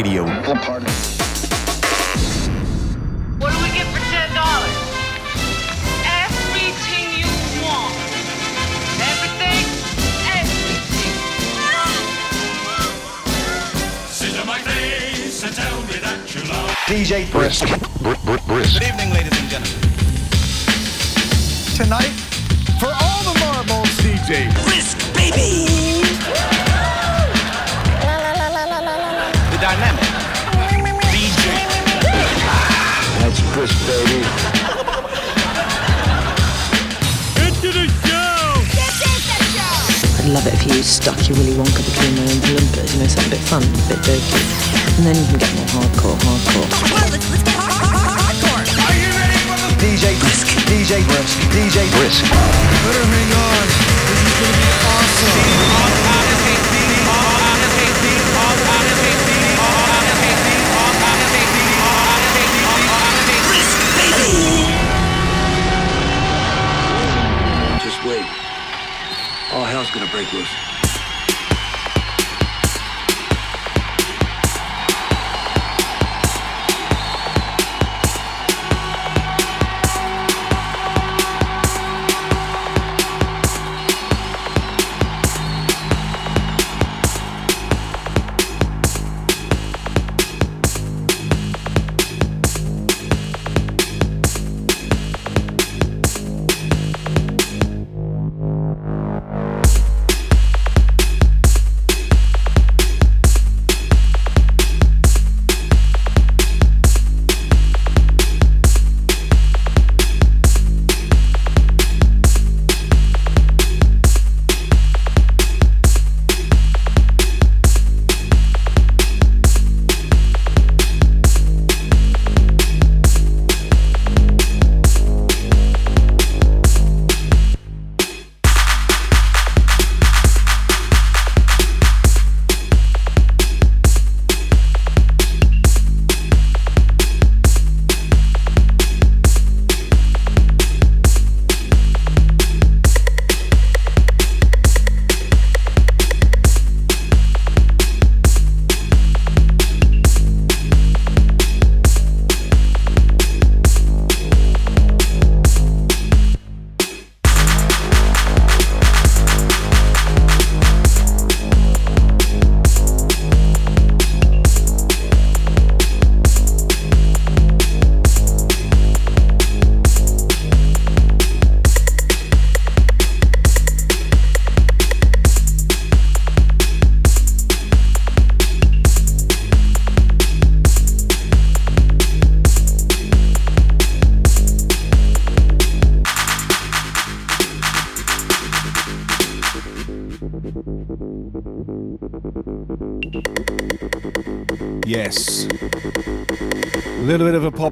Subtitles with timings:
[0.00, 0.24] Radio.
[0.24, 0.32] What
[3.52, 4.76] do we get for ten dollars?
[6.24, 7.28] Everything you
[7.60, 7.92] want.
[8.96, 9.60] Everything,
[10.40, 11.14] everything.
[14.08, 16.70] Sit on my face and tell me that you love.
[16.88, 17.68] DJ Brisk.
[18.00, 18.80] Brisk.
[18.80, 19.80] Good evening, ladies and gentlemen.
[21.76, 22.14] Tonight,
[22.80, 25.79] for all the marbles, DJ Brisk, baby.
[40.76, 43.62] You stuck your Willy Wonka between my own limpers, you know, something a bit fun,
[43.62, 44.42] a bit dirty.
[44.98, 46.68] And then you can get more hardcore, hardcore.
[49.80, 50.46] DJ Brisk.
[50.68, 51.38] DJ Brisk.
[51.50, 52.24] DJ Brisk.
[52.24, 53.66] Better hang on.
[54.06, 56.29] This is gonna be awesome.
[69.90, 70.69] All gonna break loose.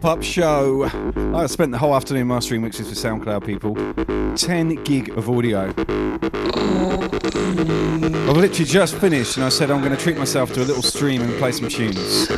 [0.08, 0.84] Up show.
[1.34, 3.74] I spent the whole afternoon mastering mixes for SoundCloud people.
[4.36, 5.68] 10 gig of audio.
[8.26, 10.82] I've literally just finished and I said I'm going to treat myself to a little
[10.82, 12.28] stream and play some tunes.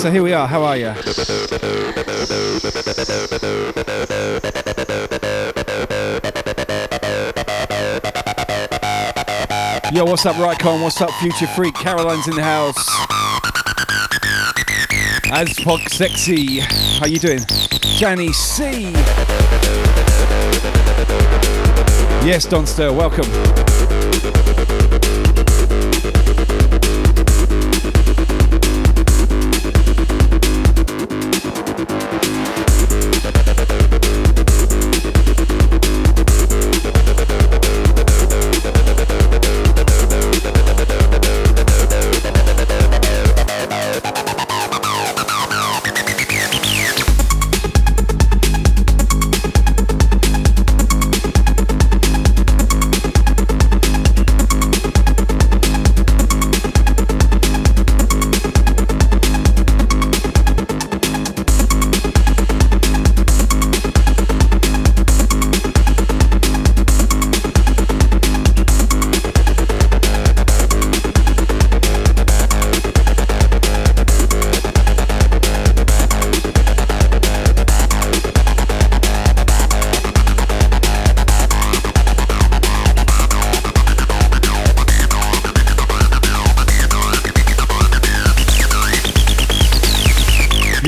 [0.00, 0.48] So here we are.
[0.48, 0.92] How are you?
[9.92, 10.82] Yo, what's up, Rycon?
[10.82, 11.74] What's up, Future Freak?
[11.74, 13.31] Caroline's in the house.
[15.32, 16.60] Aspog Sexy.
[16.60, 17.40] How you doing?
[17.98, 18.92] Danny C.
[22.22, 23.51] Yes, Donster, welcome.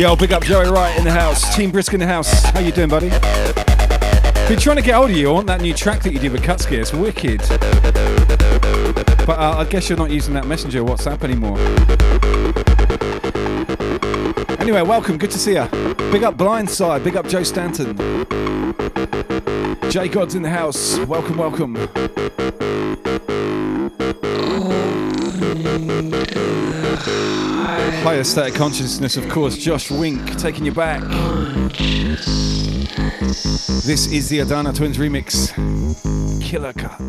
[0.05, 1.56] Yo, big up Joey Wright in the house.
[1.56, 2.45] Team Brisk in the house.
[2.51, 3.09] How you doing, buddy?
[3.09, 5.35] Been trying to get hold of you.
[5.35, 6.73] on that new track that you did with Kutski.
[6.73, 7.39] It's wicked.
[9.27, 11.59] But uh, I guess you're not using that Messenger WhatsApp anymore.
[14.61, 15.17] Anyway, welcome.
[15.17, 15.67] Good to see you.
[16.12, 17.03] Big up Blindside.
[17.03, 17.97] Big up Joe Stanton.
[19.91, 20.99] Jay God's in the house.
[20.99, 21.77] Welcome, welcome.
[28.05, 29.56] Higher state of consciousness, of course.
[29.56, 31.01] Josh Wink taking you back.
[33.87, 35.51] This is the Adana Twins remix.
[36.43, 37.01] Killer cut.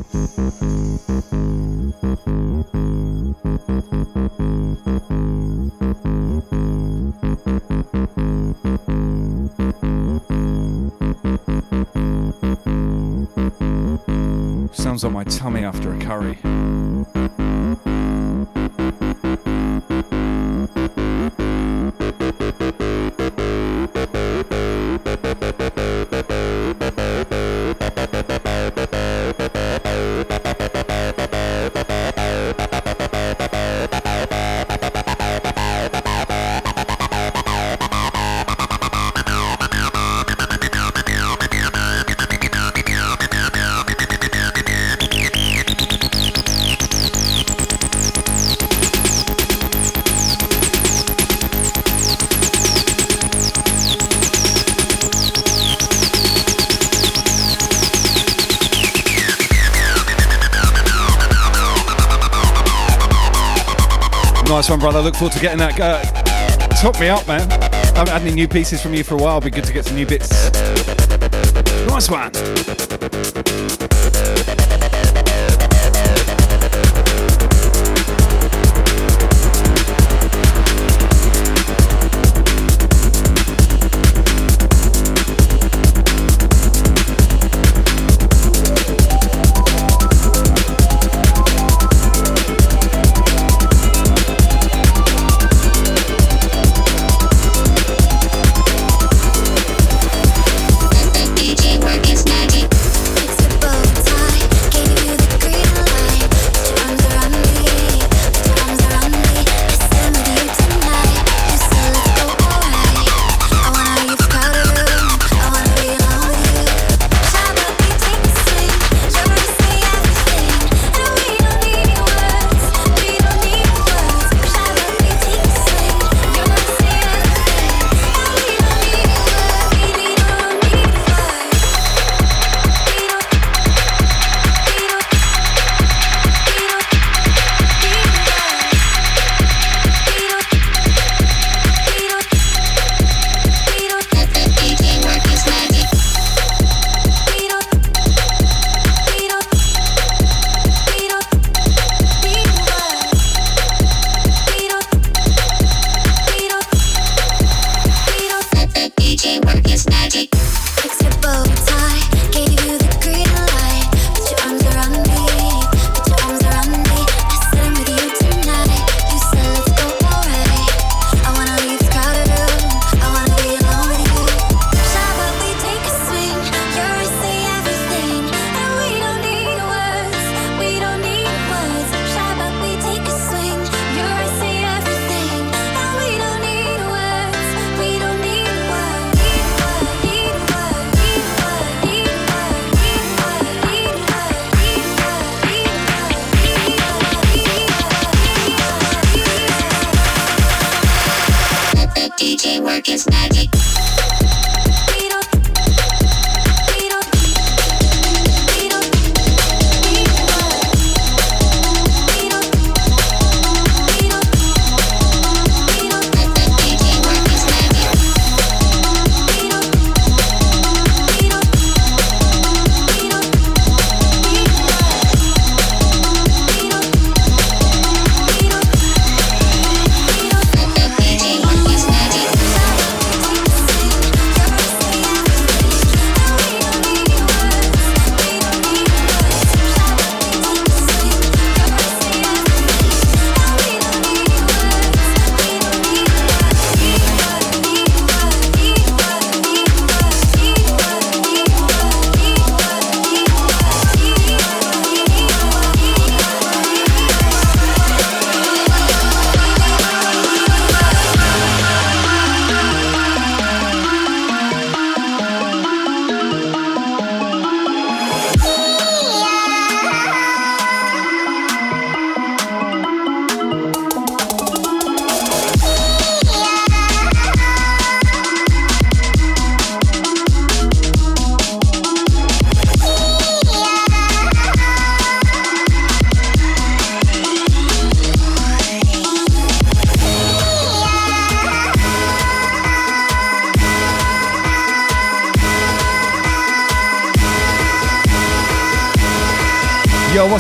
[64.85, 65.01] Brother.
[65.01, 65.79] Look forward to getting that.
[65.79, 65.99] Uh,
[66.75, 67.51] top me up, man.
[67.51, 69.41] I haven't had any new pieces from you for a while.
[69.41, 70.51] Be good to get some new bits.
[71.87, 73.44] Nice one.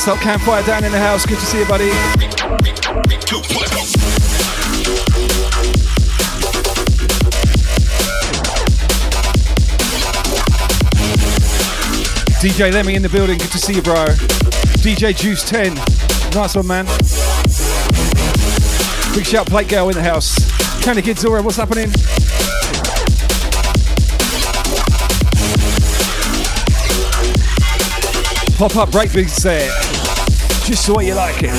[0.05, 1.25] What's up, Campfire down in the house?
[1.25, 1.89] Good to see you, buddy.
[12.39, 13.39] DJ Lemmy in the building.
[13.39, 14.05] Good to see you, bro.
[14.83, 15.73] DJ Juice 10.
[16.35, 16.85] Nice one, man.
[19.15, 20.35] Big shout, Plate Girl in the house.
[20.83, 21.89] Kind of kids, Zora, what's happening?
[28.57, 29.94] Pop up breakbeat set.
[30.65, 31.51] Just the way you like it.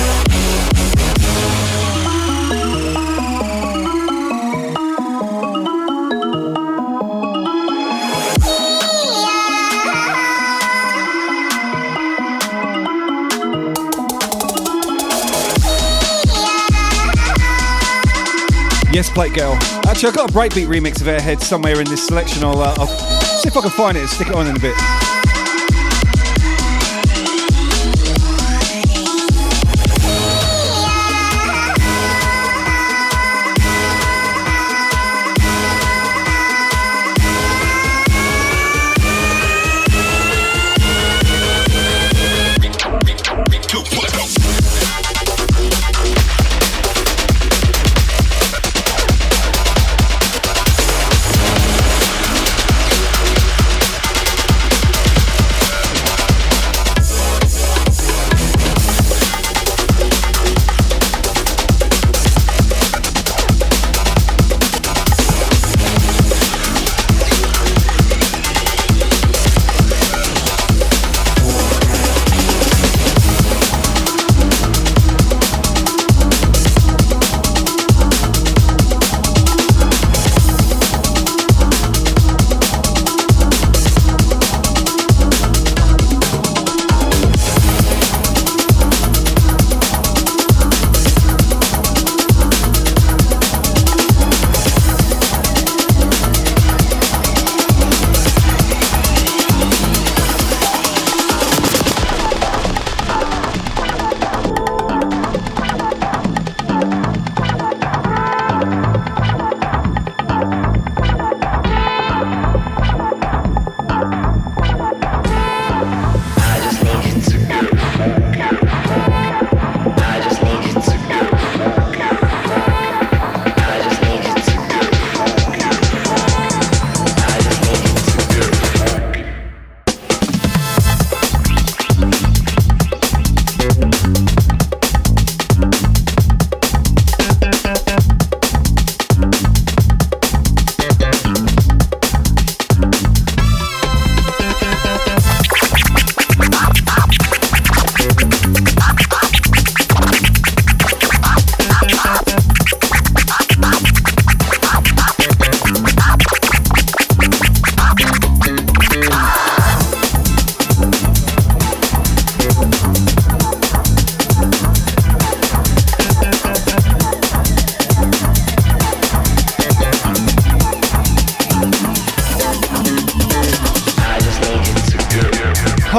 [18.93, 19.53] Yes, Plate Girl.
[19.87, 22.43] Actually, I've got a breakbeat remix of Airhead somewhere in this selection.
[22.43, 24.59] I'll, uh, I'll see if I can find it and stick it on in a
[24.59, 24.75] bit.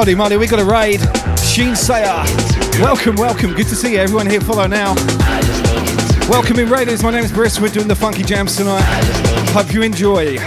[0.08, 1.00] Holy moly, we got a raid.
[1.38, 2.24] Sheen Sayer.
[2.80, 3.52] Welcome, welcome.
[3.52, 3.98] Good to see you.
[3.98, 4.94] Everyone here, follow now.
[6.30, 7.02] Welcome in Raiders.
[7.02, 7.60] My name is Brisk.
[7.60, 8.80] We're doing the funky jams tonight.
[9.52, 10.38] Hope you enjoy.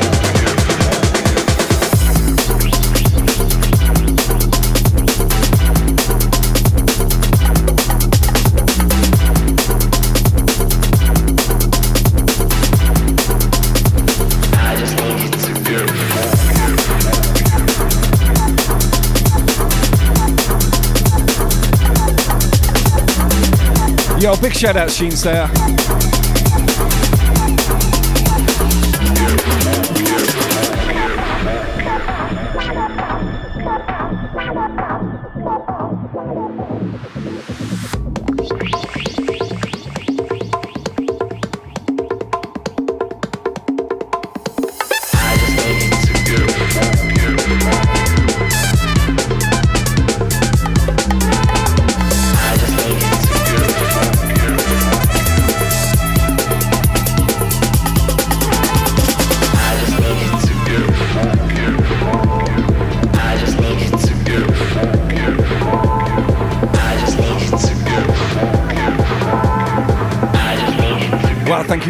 [24.40, 26.11] Big shout out, Sheen Sayer.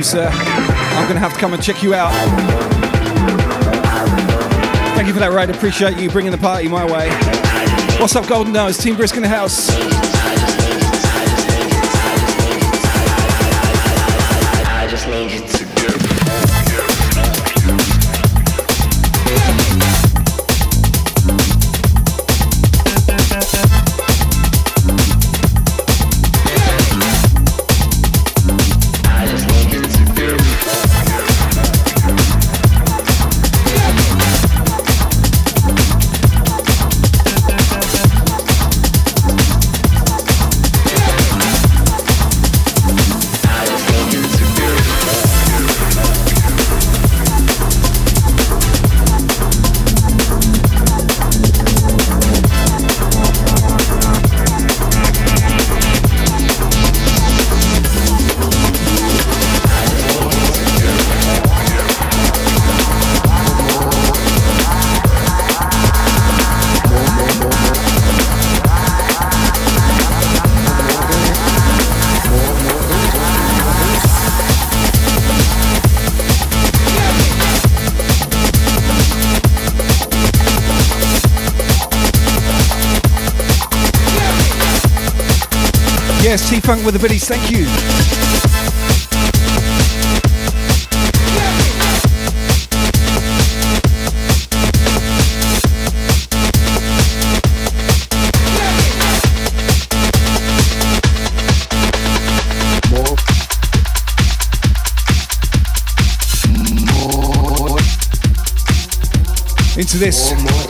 [0.01, 0.29] You, sir.
[0.31, 2.11] I'm going to have to come and check you out.
[4.95, 5.51] Thank you for that raid.
[5.51, 7.09] Appreciate you bringing the party my way.
[7.99, 8.79] What's up, Golden Nose?
[8.79, 9.69] Team Brisk in the house.
[86.61, 87.27] Funk with the biddies.
[87.27, 87.65] Thank you.
[109.77, 110.60] Into this.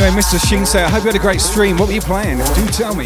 [0.00, 0.38] Anyway, Mr.
[0.38, 1.76] Shingsei, I hope you had a great stream.
[1.76, 2.38] What were you playing?
[2.38, 3.04] Do tell me.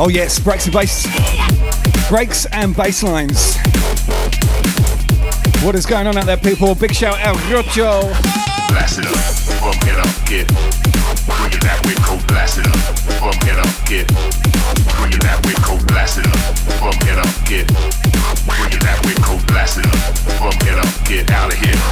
[0.00, 1.08] Oh yes, breaks and bass,
[2.08, 3.56] breaks and bass lines.
[5.64, 6.76] What is going on out there, people?
[6.76, 8.02] Big shout out, Rocho.
[8.70, 10.46] Blast it up, bump it up, get.
[11.26, 11.94] Bring it that way,
[12.28, 12.78] blast it up,
[13.18, 14.06] bump it up, get.
[14.94, 15.54] Bring it that way,
[15.90, 16.38] blast it up,
[16.78, 17.66] bump it up, get.
[18.46, 19.14] Bring it that way,
[19.48, 19.98] blast it up,
[20.38, 21.87] bump it up, get out of here.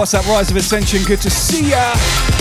[0.00, 1.04] What's up, Rise of Ascension?
[1.04, 2.39] Good to see ya.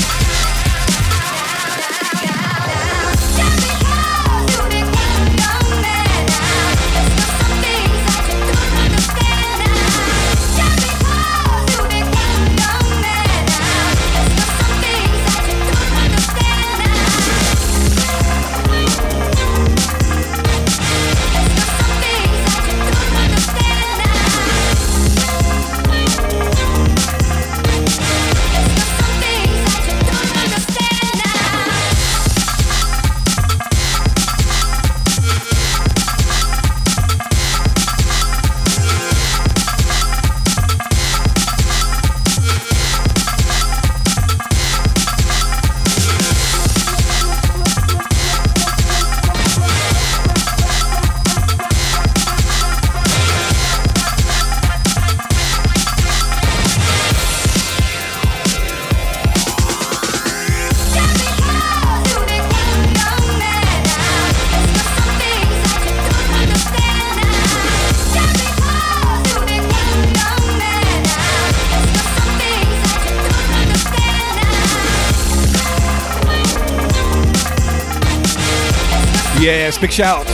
[79.82, 80.26] Big shout.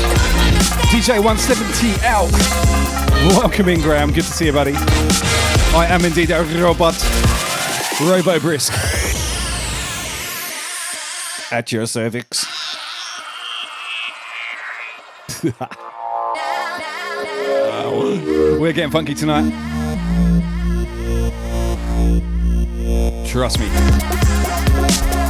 [0.91, 2.31] DJ 170 out.
[3.37, 4.11] Welcome in, Graham.
[4.11, 4.73] Good to see you, buddy.
[4.73, 6.95] I am indeed a robot.
[8.01, 8.73] Robo Brisk.
[11.51, 12.45] At your cervix.
[18.59, 19.51] We're getting funky tonight.
[23.27, 23.67] Trust me.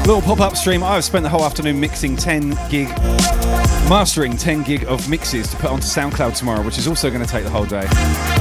[0.05, 0.83] Little pop up stream.
[0.83, 2.87] I've spent the whole afternoon mixing 10 gig,
[3.89, 7.27] mastering 10 gig of mixes to put onto SoundCloud tomorrow, which is also going to
[7.29, 7.85] take the whole day.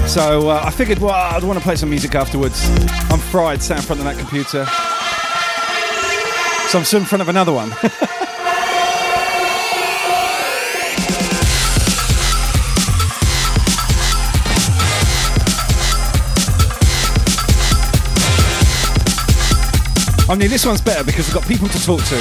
[0.06, 2.66] So uh, I figured, well, I'd want to play some music afterwards.
[3.10, 4.64] I'm fried, sat in front of that computer.
[6.70, 7.72] So I'm still in front of another one.
[20.26, 22.16] I mean, this one's better because I've got people to talk to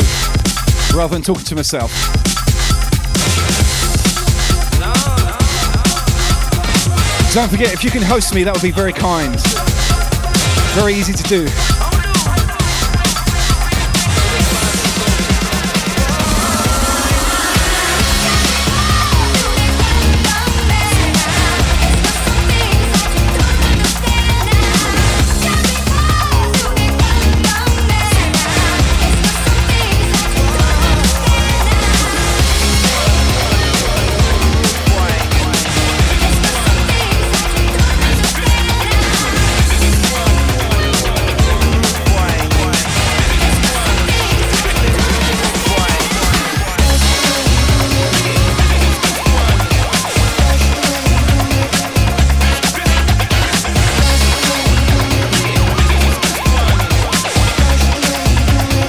[0.94, 2.33] rather than talking to myself.
[7.34, 9.42] Don't forget, if you can host me, that would be very kind.
[10.76, 11.83] Very easy to do.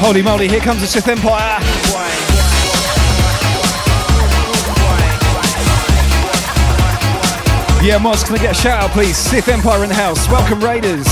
[0.06, 1.58] Holy moly, here comes the Sith Empire.
[7.82, 9.16] Yeah, Moss, can I get a shout out, please?
[9.16, 10.28] Sith Empire in the house.
[10.28, 11.06] Welcome, Raiders.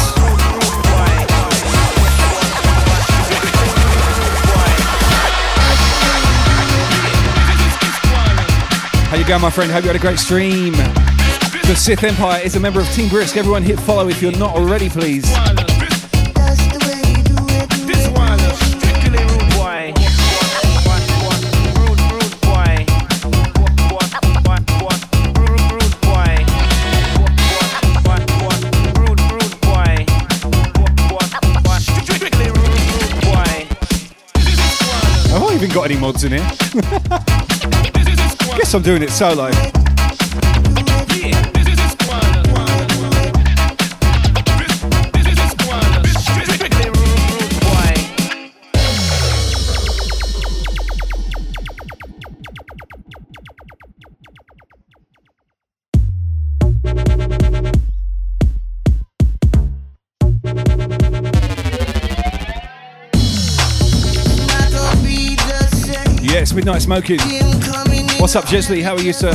[9.09, 9.73] How you going, my friend?
[9.73, 10.75] Hope you had a great stream.
[10.75, 13.39] The Sith Empire is a member of Team Brisk.
[13.39, 15.25] Everyone hit follow if you're not already, please.
[36.03, 36.41] Mods in here?
[38.57, 39.51] Guess I'm doing it solo.
[41.15, 41.52] Yes,
[66.55, 67.19] Midnight Smoking.
[68.21, 68.83] What's up, Jesley?
[68.83, 69.33] How are you, sir?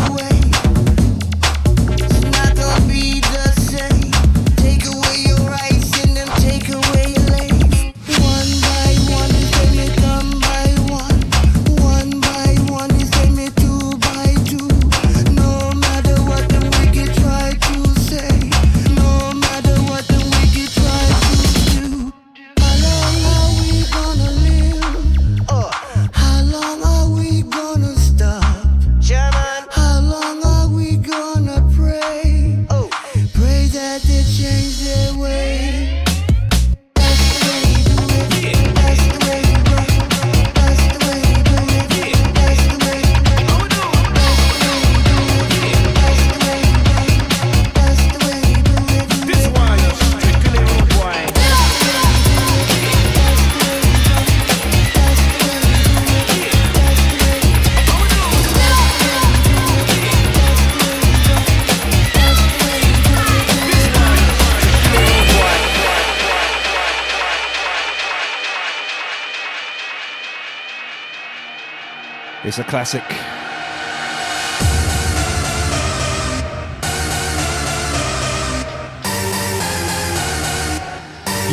[72.60, 73.04] It's a classic.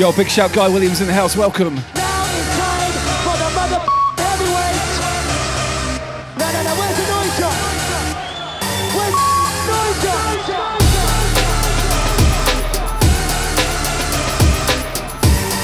[0.01, 1.37] Yo, big shout, Guy Williams in the house.
[1.37, 1.75] Welcome.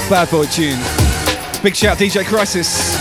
[0.07, 0.77] Bad boy tune.
[1.63, 3.00] Big shout, DJ Crisis.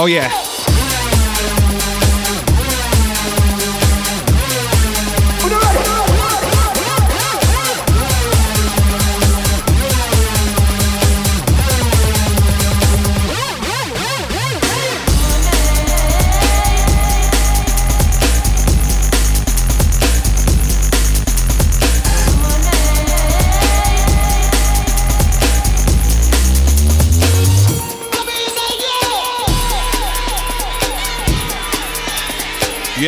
[0.00, 0.39] Oh yeah.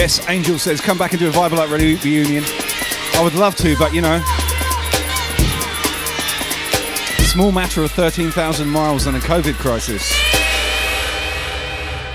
[0.03, 2.43] Yes, Angel says come back and do a Vibe Light Re- reunion.
[3.15, 4.19] I would love to, but you know,
[7.31, 10.03] small matter of 13,000 miles and a COVID crisis.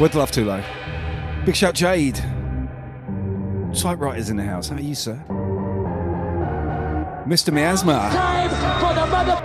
[0.01, 0.63] Would love to, though.
[1.45, 2.21] Big shout, Jade.
[3.73, 4.67] Typewriters in the house.
[4.67, 5.23] How are you, sir?
[7.25, 7.53] Mr.
[7.53, 8.09] Miasma.
[8.11, 8.49] Time
[8.81, 9.39] for the mother.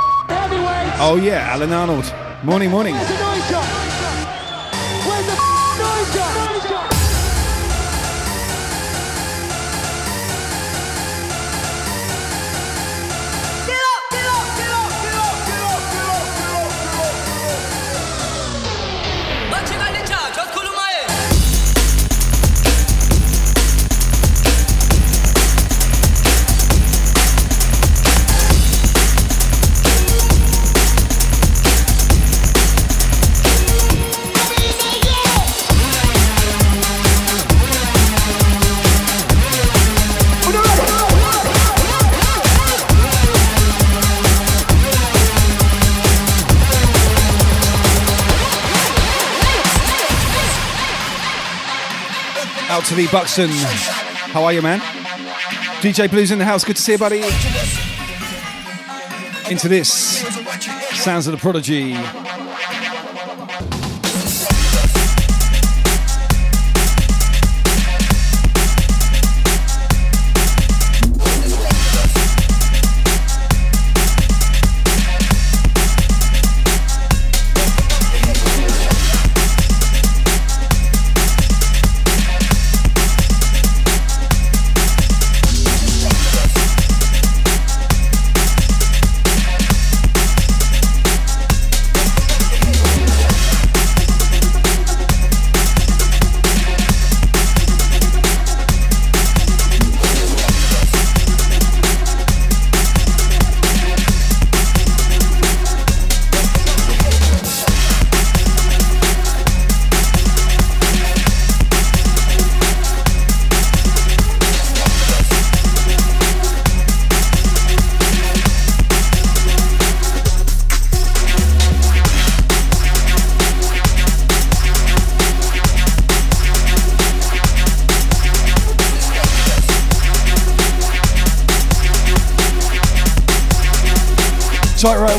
[0.99, 2.13] Oh yeah, Alan Arnold.
[2.43, 2.97] Morning, morning.
[52.83, 53.51] out to the Buxton.
[53.51, 54.81] How are you, man?
[55.81, 56.65] DJ Blues in the house.
[56.65, 57.23] Good to see you, buddy.
[59.51, 59.91] Into this.
[61.03, 61.95] Sounds of the Prodigy.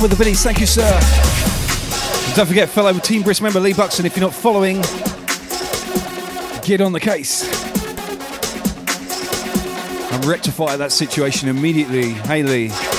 [0.04, 0.44] with the biddies.
[0.44, 0.84] Thank you, sir.
[0.84, 4.82] And don't forget, fellow Team Brisk member Lee Buxton, if you're not following,
[6.62, 7.44] get on the case.
[10.12, 12.12] And rectify that situation immediately.
[12.12, 12.93] Hey, Lee.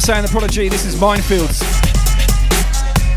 [0.00, 1.58] Saying the Prodigy, this is Minefields.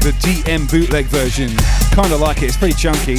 [0.01, 1.49] The DM bootleg version.
[1.93, 3.17] Kinda like it, it's pretty chunky.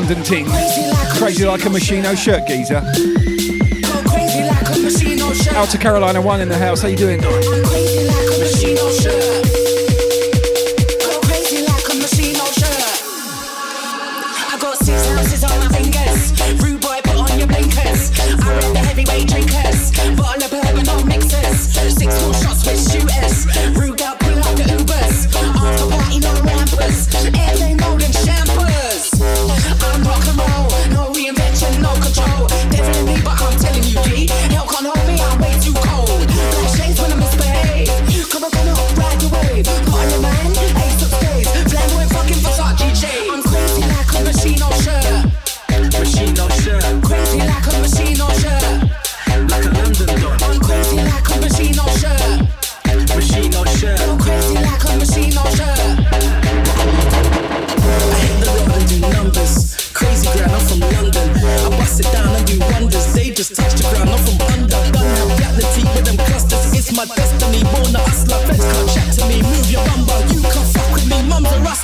[0.00, 0.46] London Ting.
[1.18, 2.78] Crazy Like a Machino shirt geezer.
[5.54, 6.80] Out to Carolina One in the house.
[6.80, 7.20] How you doing?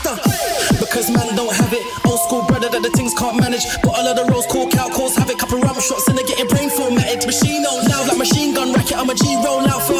[0.02, 0.76] faster.
[0.78, 1.84] Because man don't have it.
[2.06, 3.64] Old school brother that the things can't manage.
[3.82, 5.38] Got a lot of rolls, call cow, cause havoc.
[5.38, 7.26] Couple ram shots and they're getting brain formatted.
[7.26, 8.96] Machine out loud like machine gun racket.
[8.98, 9.95] I'm a G roll out for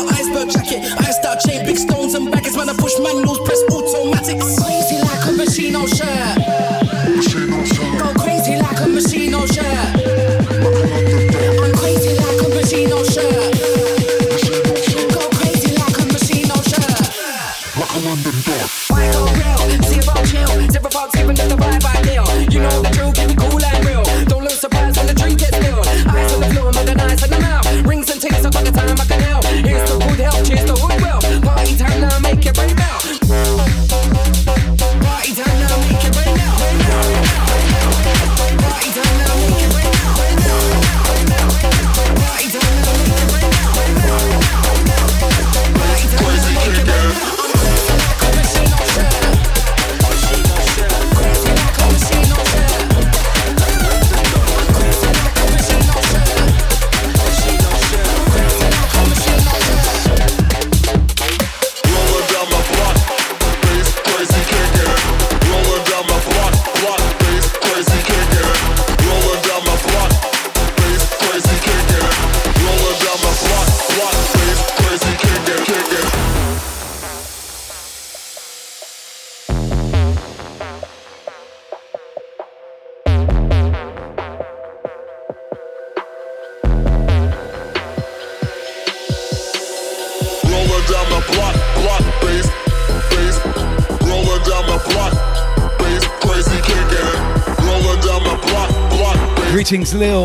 [99.87, 100.25] Kings Lil,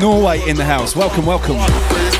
[0.00, 0.96] Norway in the house.
[0.96, 2.11] Welcome, welcome.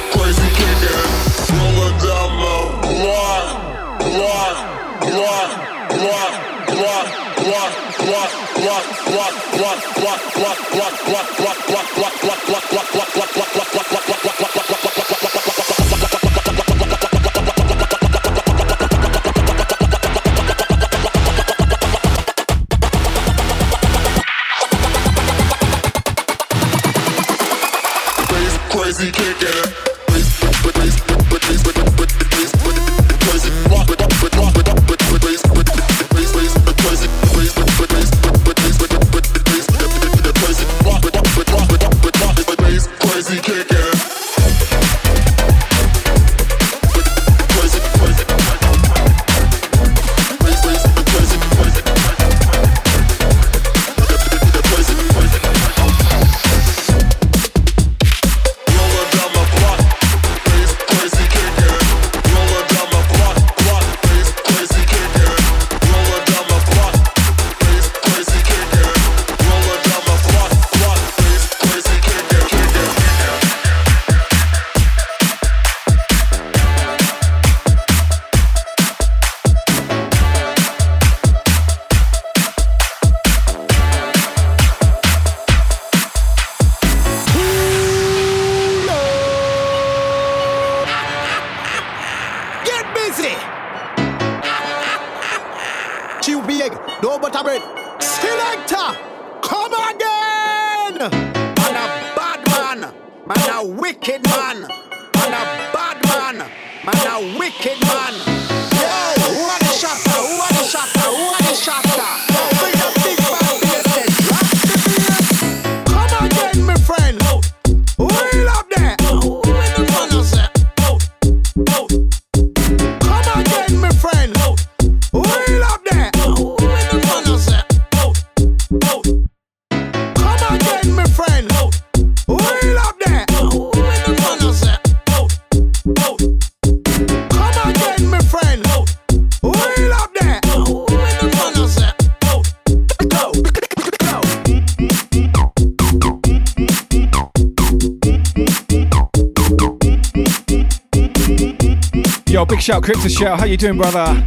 [152.62, 153.40] shout, Crypto shout.
[153.40, 154.24] How you doing, brother?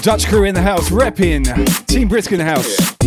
[0.00, 1.44] Dutch crew in the house, repping.
[1.86, 2.97] Team Brisk in the house.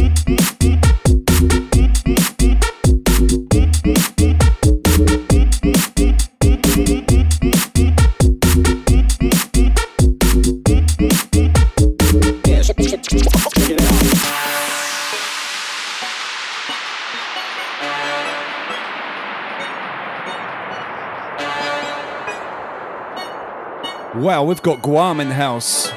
[24.45, 25.91] we've got Guam in the house.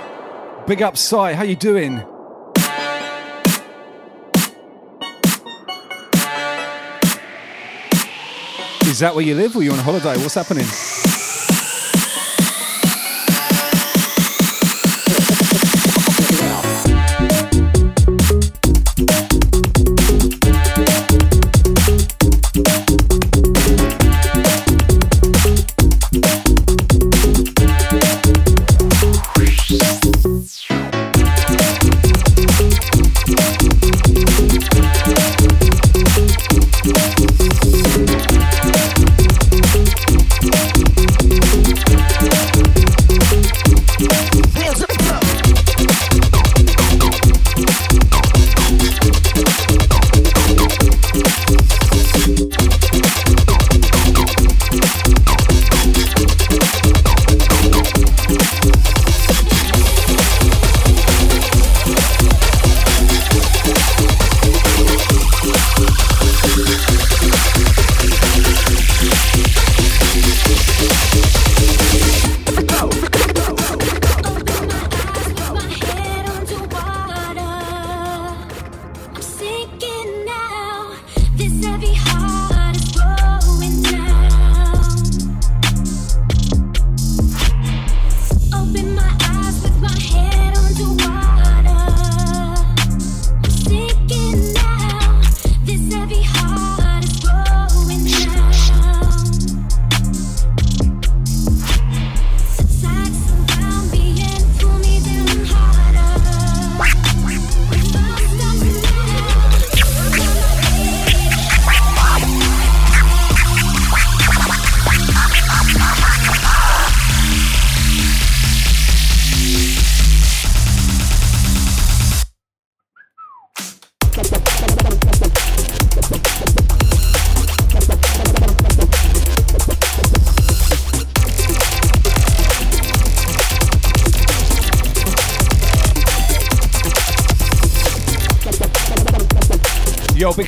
[0.66, 1.34] Big up, Sai.
[1.34, 2.02] How you doing?
[8.86, 9.54] Is that where you live?
[9.54, 10.16] Were you on holiday?
[10.18, 10.66] What's happening?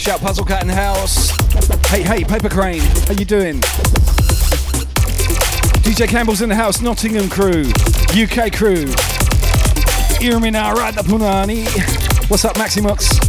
[0.06, 1.30] Shout, Puzzle Cat in the house.
[1.88, 3.60] Hey, hey, Paper Crane, how you doing?
[5.82, 7.64] DJ Campbell's in the house, Nottingham crew,
[8.10, 8.86] UK crew.
[10.22, 11.66] Irmina Punani.
[12.30, 13.25] What's up, Maximox?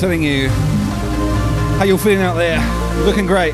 [0.00, 0.48] Telling you.
[1.76, 2.58] How you're feeling out there?
[3.04, 3.52] Looking great.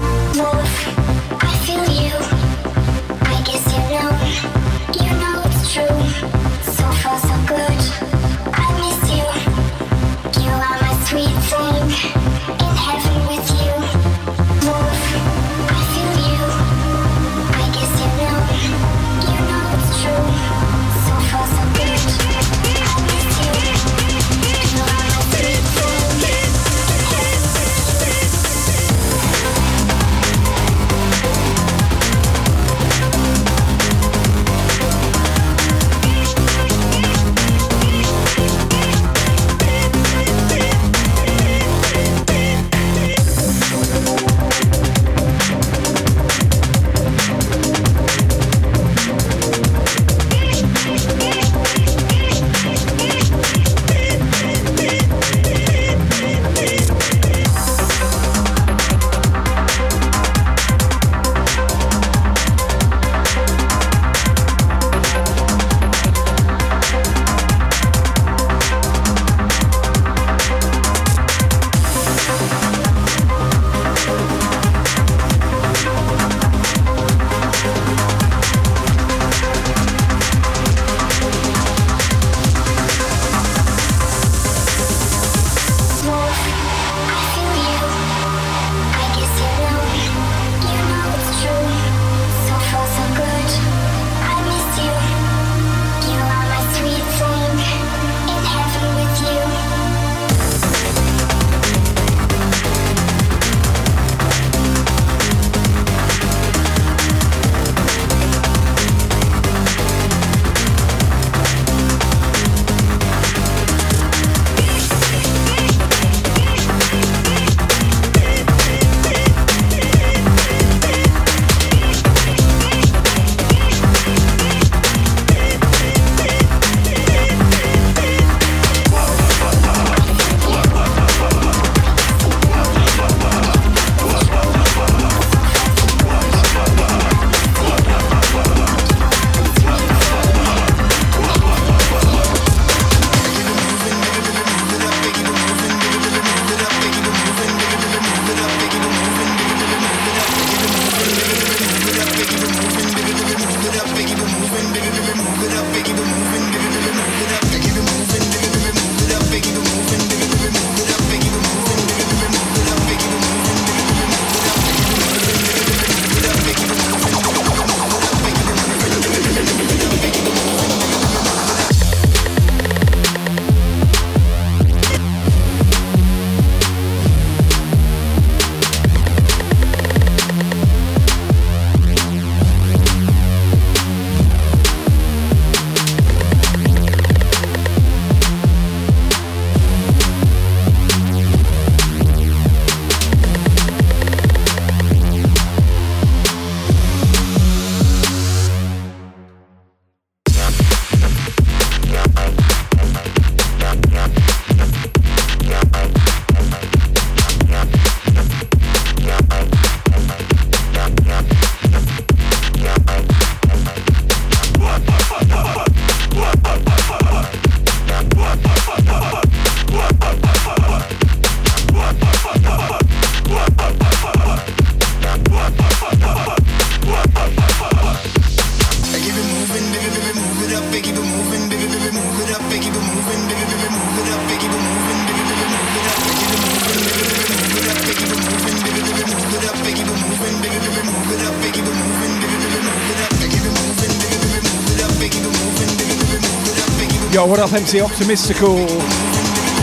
[247.56, 248.54] MC Optimistical?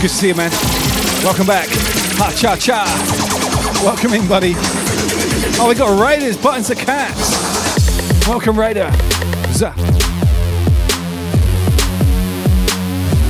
[0.00, 0.50] to see you, man.
[1.22, 1.68] Welcome back.
[2.18, 2.82] Ha cha cha.
[3.84, 4.54] Welcome in, buddy.
[5.60, 8.26] Oh, we got Raiders, buttons of cats.
[8.26, 8.90] Welcome, Raider.
[9.52, 9.74] Zah.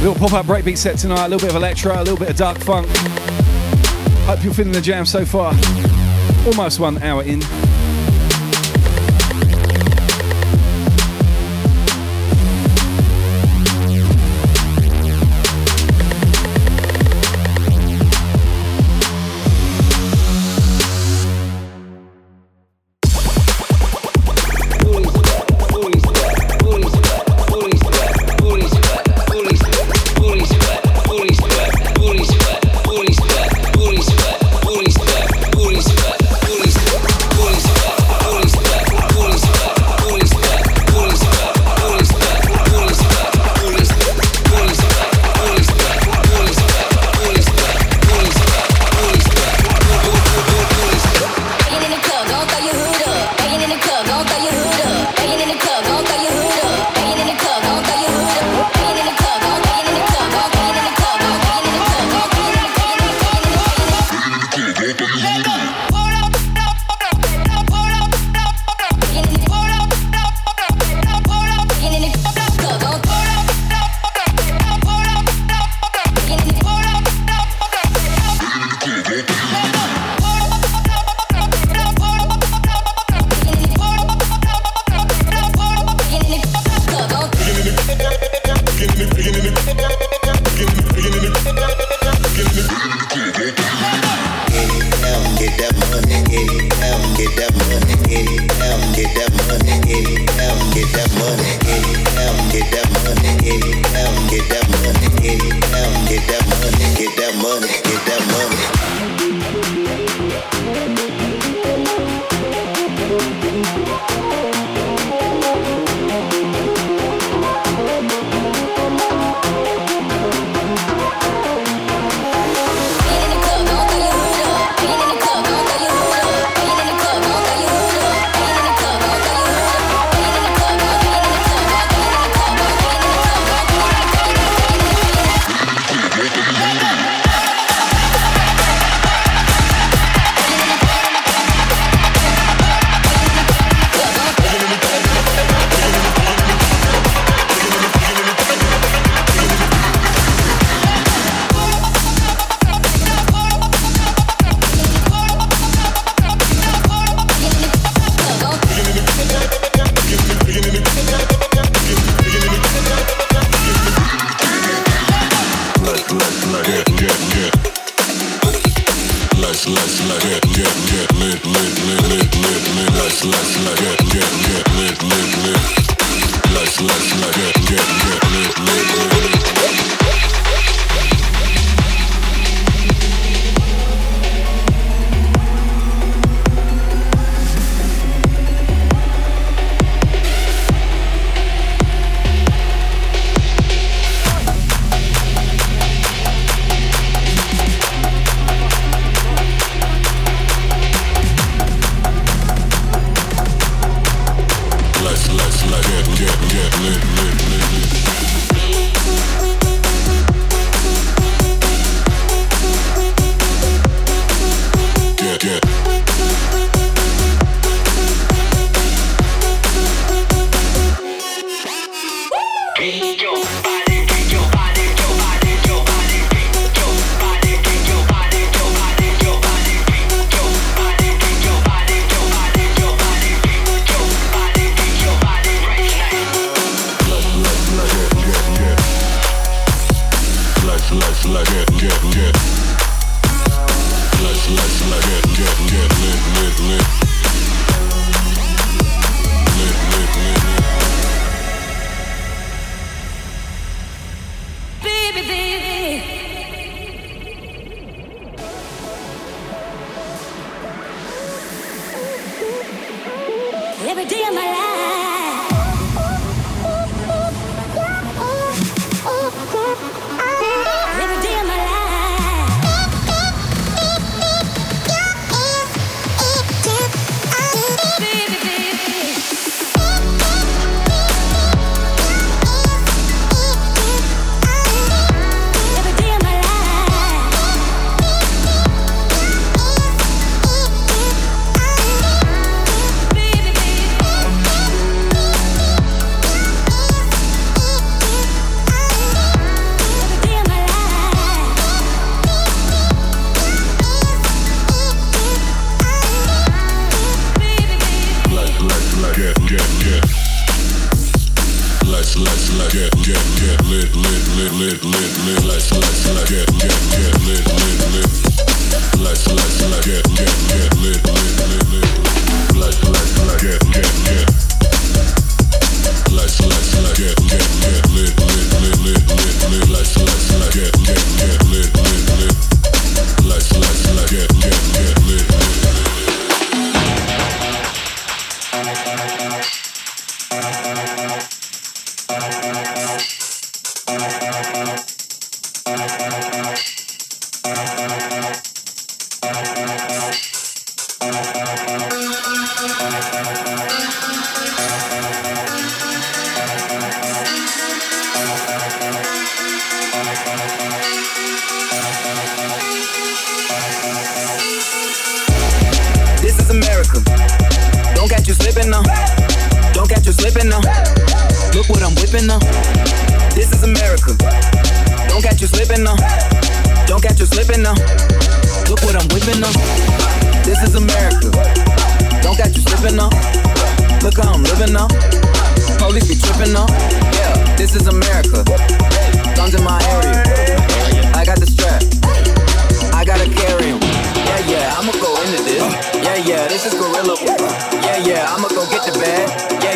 [0.00, 1.26] Little pop-up breakbeat set tonight.
[1.26, 2.88] A little bit of electro, a little bit of dark funk.
[4.24, 5.52] Hope you're feeling the jam so far.
[6.46, 7.42] Almost one hour in.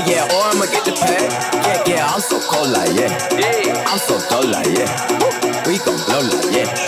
[0.07, 1.30] yeah, or oh, I'ma get the bag.
[1.86, 3.11] Yeah, yeah, I'm so cold like yeah.
[3.38, 3.84] yeah.
[3.88, 5.66] I'm so dull like yeah.
[5.66, 6.88] We gon' blow like yeah.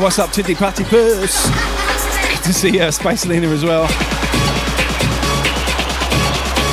[0.00, 1.48] what's up, Titty Patty Puss?
[2.30, 3.82] Good to see uh, Space Lena as well.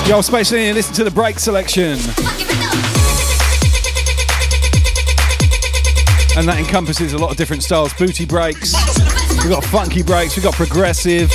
[0.08, 2.00] Yo, Space Lena, listen to the break selection.
[6.38, 8.74] And that encompasses a lot of different styles booty breaks,
[9.44, 11.30] we've got funky breaks, we've got progressive.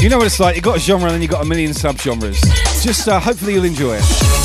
[0.00, 1.72] You know what it's like, you've got a genre and then you've got a million
[1.72, 2.40] sub genres.
[2.82, 4.37] Just uh, hopefully you'll enjoy it.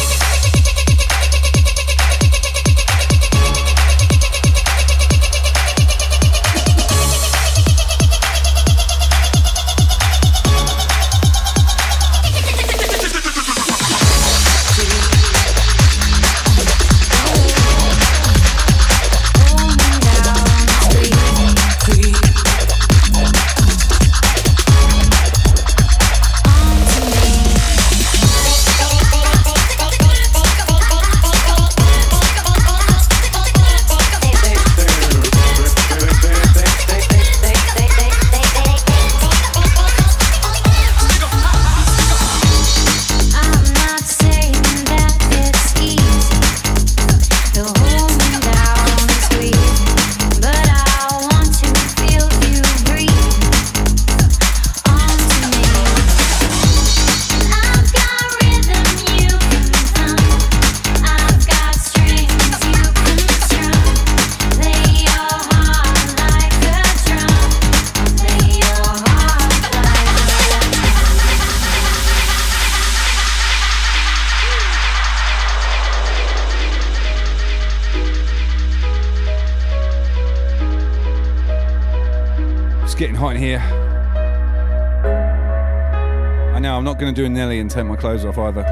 [87.03, 88.63] going to do a Nelly and take my clothes off either.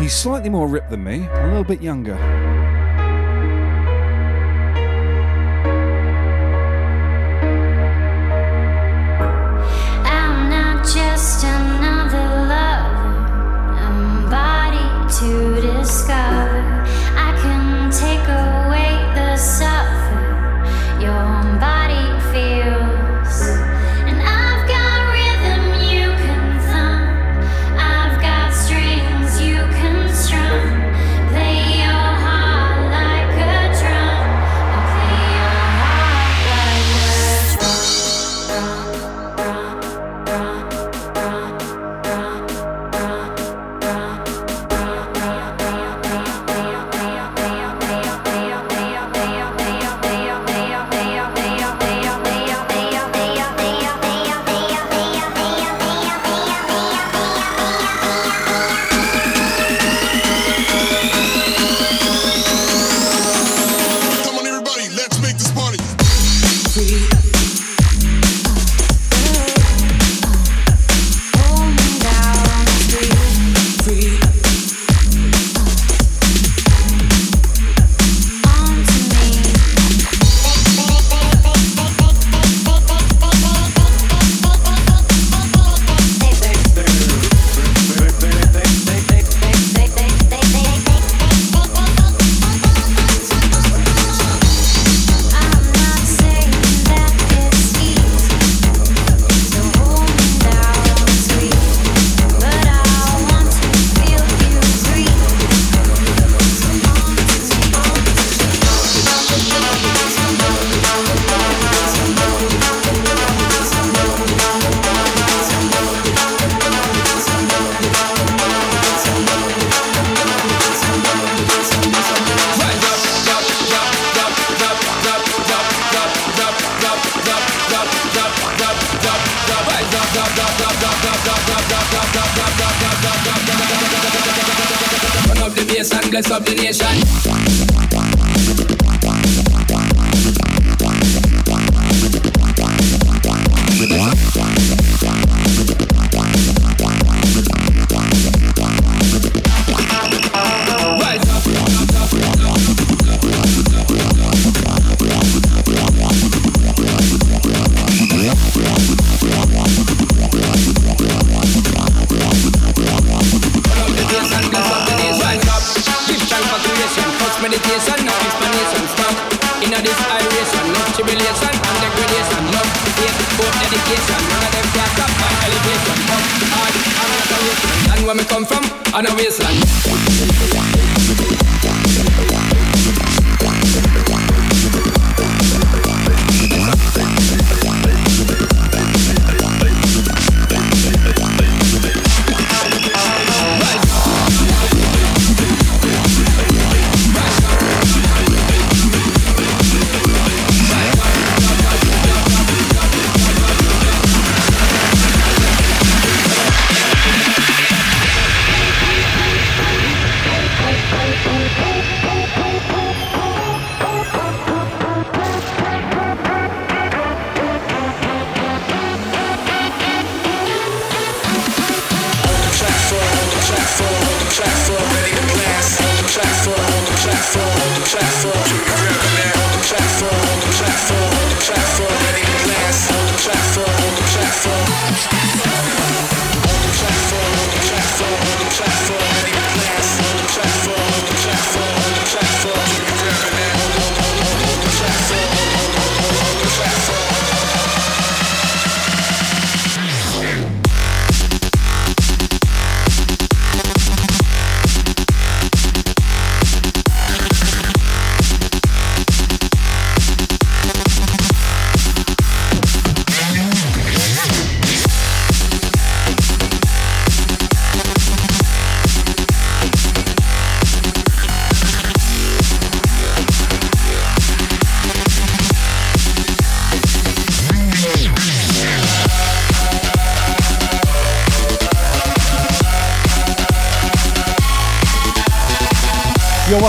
[0.00, 2.37] He's slightly more ripped than me, a little bit younger.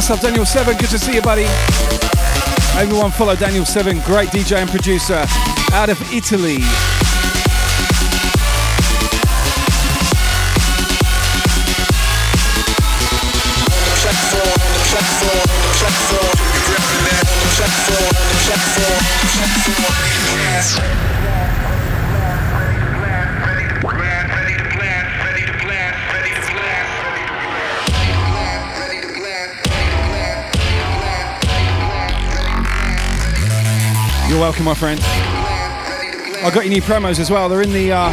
[0.09, 0.75] Up, Daniel Seven?
[0.77, 1.43] Good to see you, buddy.
[2.75, 5.23] Everyone, follow Daniel Seven, great DJ and producer
[5.71, 6.59] out of Italy.
[34.59, 34.99] Welcome, my friend.
[36.43, 37.49] I got your new promos as well.
[37.49, 38.09] They're in the uh,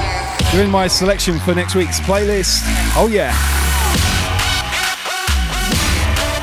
[0.52, 2.62] they're in my selection for next week's playlist.
[2.96, 3.32] Oh yeah.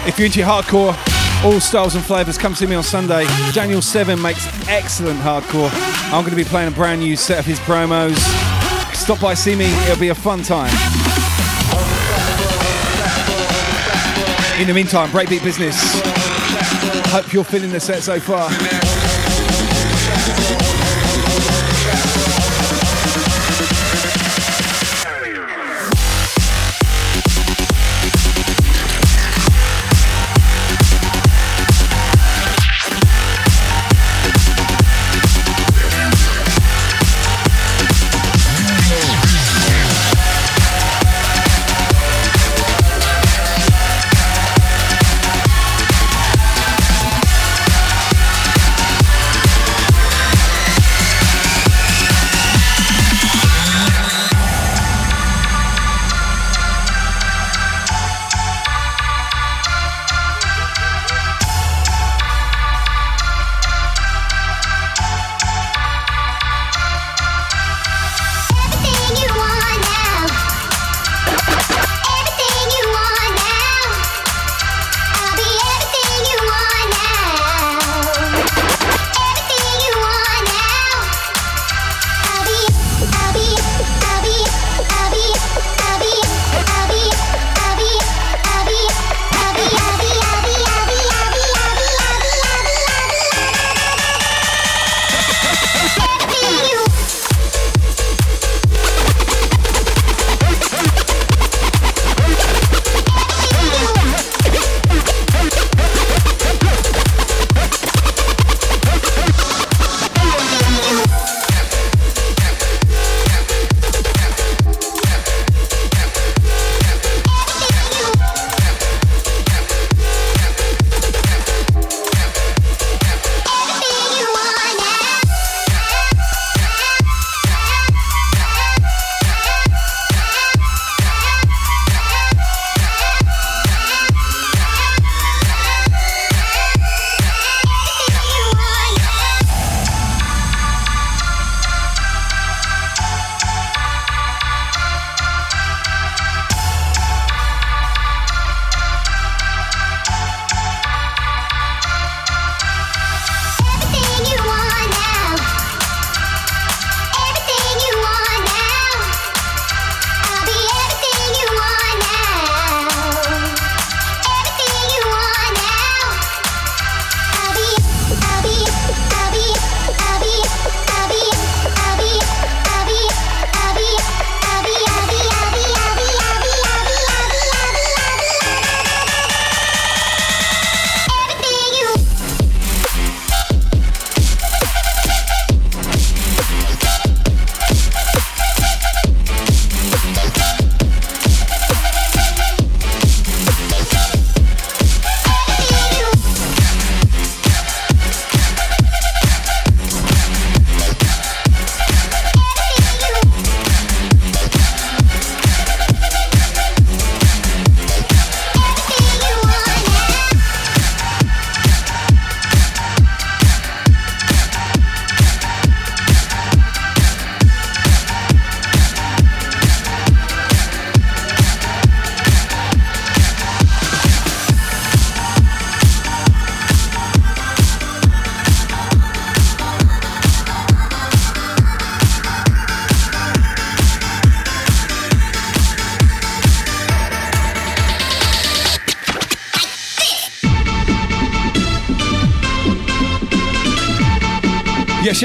[0.06, 0.94] If you're into hardcore,
[1.46, 3.26] all styles and flavours, come see me on Sunday.
[3.54, 5.70] Daniel Seven makes excellent hardcore.
[6.12, 8.18] I'm going to be playing a brand new set of his promos.
[8.94, 9.72] Stop by, see me.
[9.84, 10.72] It'll be a fun time.
[14.60, 15.78] In the meantime, breakbeat business.
[17.12, 18.50] Hope you're feeling the set so far.
[20.26, 20.53] Yes,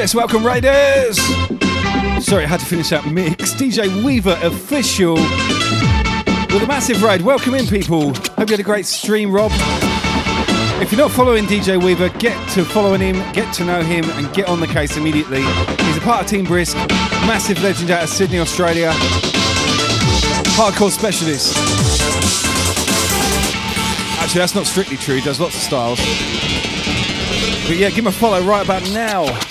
[0.09, 1.19] yes, welcome Raiders!
[2.25, 3.53] Sorry, I had to finish that mix.
[3.53, 7.21] DJ Weaver official with a massive raid.
[7.21, 8.15] Welcome in, people.
[8.15, 9.51] Hope you had a great stream, Rob.
[10.81, 14.33] If you're not following DJ Weaver, get to following him, get to know him, and
[14.33, 15.43] get on the case immediately.
[15.85, 16.77] He's a part of Team Brisk,
[17.27, 18.93] massive legend out of Sydney, Australia,
[20.57, 21.55] hardcore specialist.
[24.21, 25.17] Actually, that's not strictly true.
[25.17, 25.99] He does lots of styles.
[27.69, 29.48] But yeah, give him a follow right about now.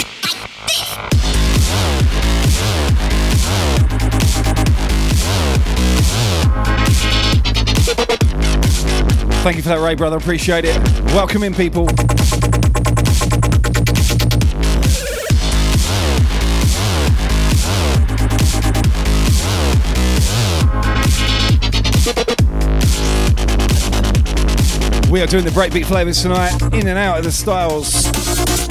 [9.48, 10.18] Thank you for that, Ray, brother.
[10.18, 10.76] Appreciate it.
[11.14, 11.86] Welcome in, people.
[25.10, 28.67] We are doing the breakbeat flavors tonight, in and out of the styles.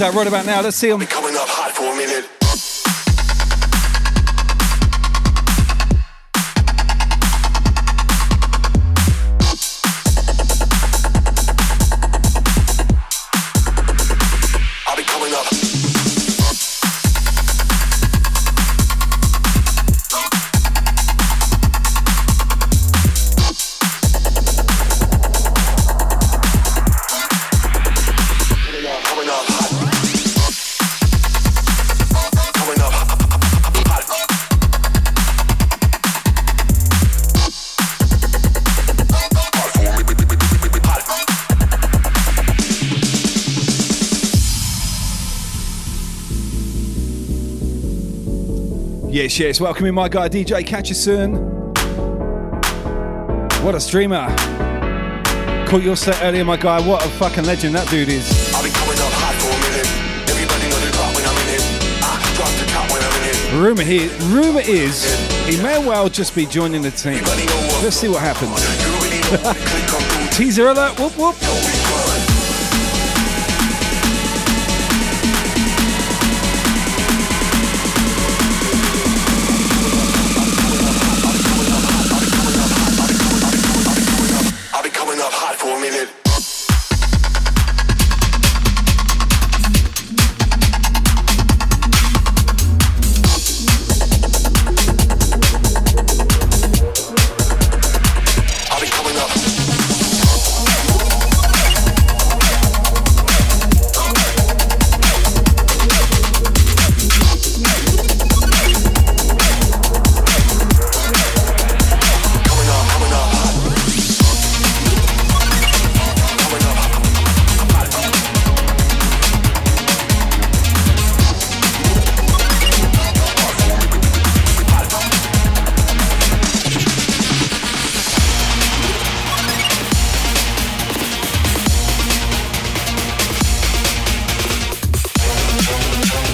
[0.00, 0.60] Out right about now.
[0.62, 1.00] Let's see them.
[49.40, 49.58] Yes.
[49.58, 50.66] Welcoming my guy DJ.
[50.66, 51.32] Catch you soon.
[53.64, 54.26] What a streamer.
[55.66, 56.86] Caught your set earlier, my guy.
[56.86, 58.28] What a fucking legend that dude is.
[58.54, 59.88] I'll be coming up hot for a minute.
[60.28, 61.64] Everybody know the drop when I'm in it.
[62.04, 63.64] I drop the top when I'm in it.
[63.64, 65.08] Rumor here, rumor is
[65.46, 67.24] he may well just be joining the team.
[67.82, 68.60] Let's see what happens.
[70.36, 71.00] Teaser alert.
[71.00, 71.79] Whoop whoop.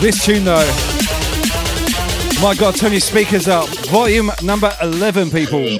[0.07, 0.65] This tune though.
[2.41, 3.69] My God, turn your speakers up.
[3.89, 5.77] Volume number 11, people.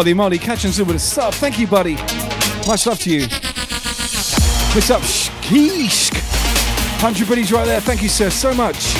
[0.00, 1.34] Holy moly, Catchinson with a sub.
[1.34, 1.96] Thank you, buddy.
[2.66, 3.26] Much love to you.
[4.72, 6.10] What's up, Sheesh?
[7.02, 7.82] 100 buddies right there.
[7.82, 8.94] Thank you, sir, so much.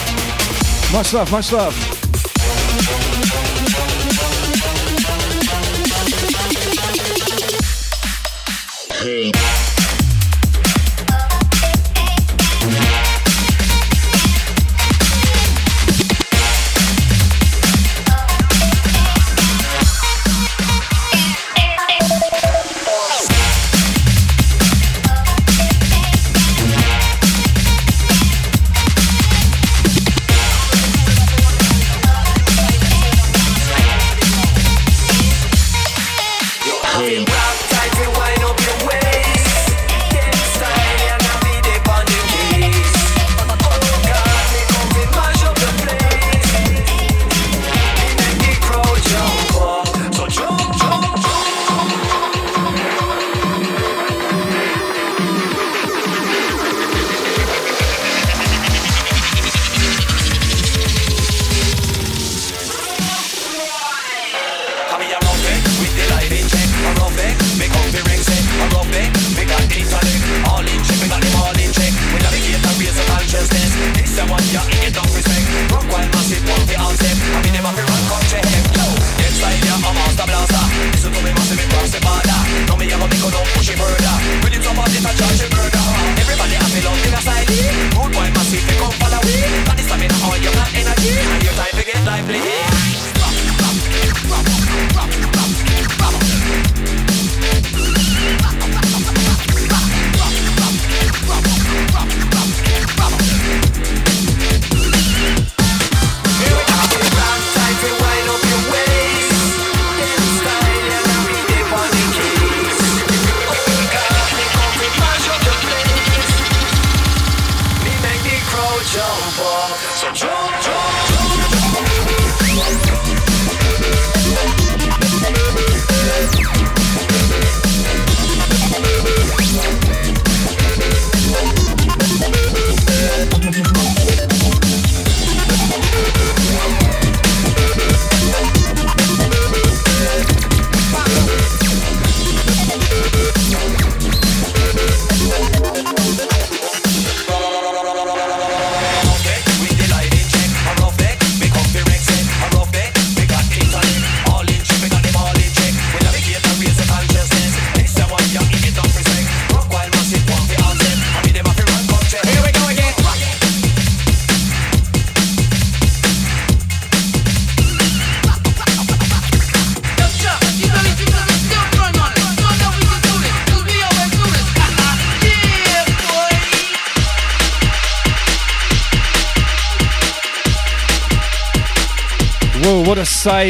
[0.93, 1.75] Much love, much love.
[9.01, 9.80] Hey.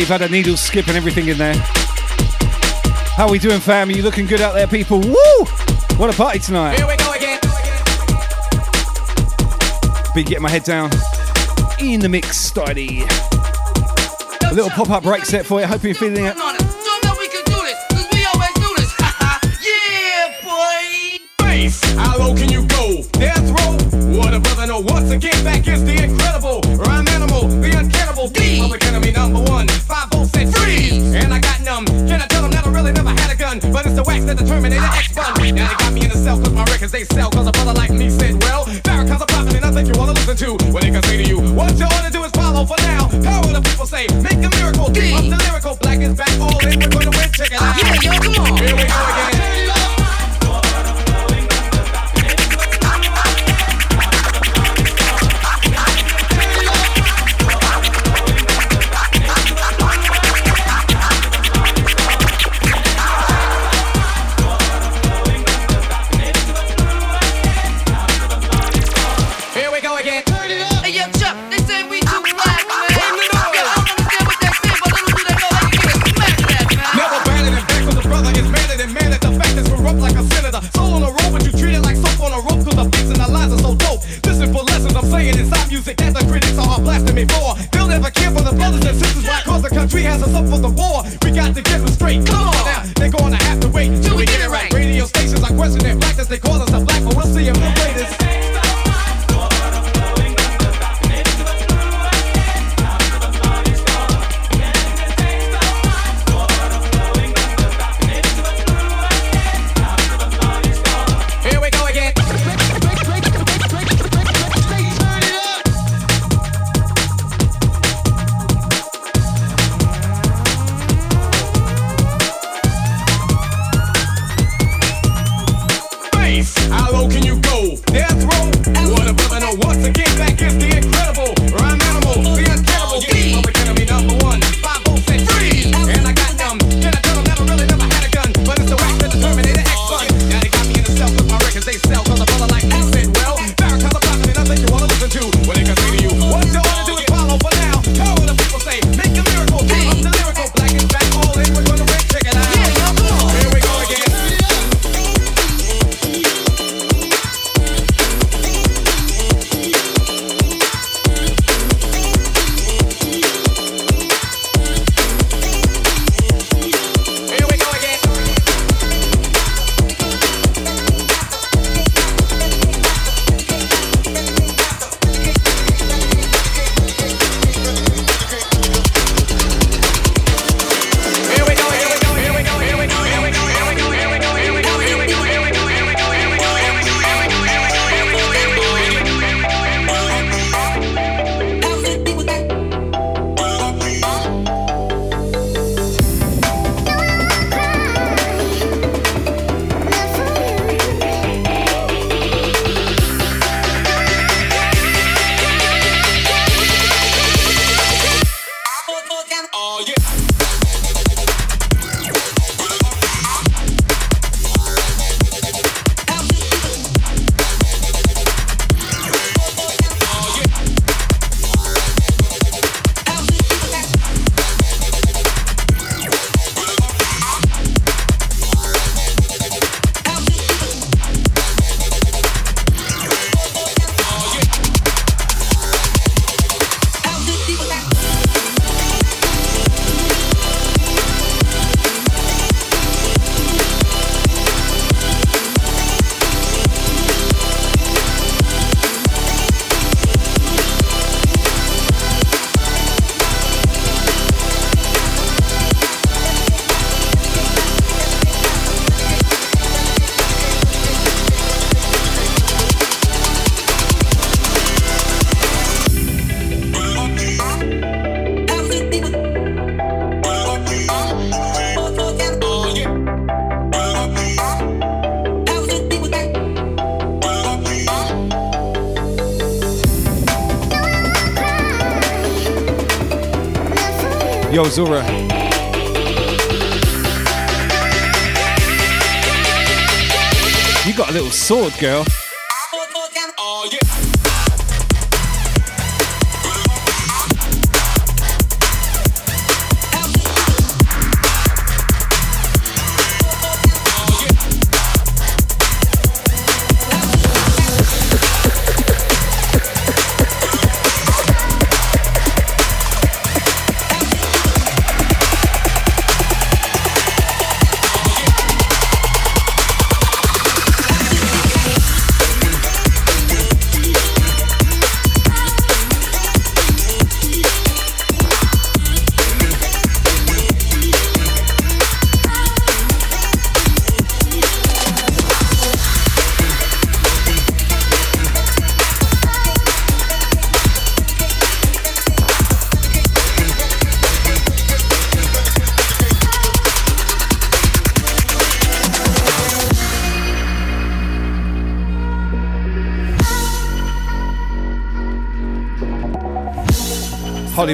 [0.01, 1.55] rave, had a needle skip and everything in there.
[3.17, 3.89] How we doing, fam?
[3.89, 5.01] Are you looking good out there, people?
[5.01, 5.45] Woo!
[5.97, 6.77] What a party tonight.
[6.77, 7.39] Here we go again.
[10.15, 10.91] Been getting my head down.
[11.81, 13.03] In the mix, study.
[14.43, 15.67] A little pop-up break set for you.
[15.67, 16.37] Hope you're feeling it.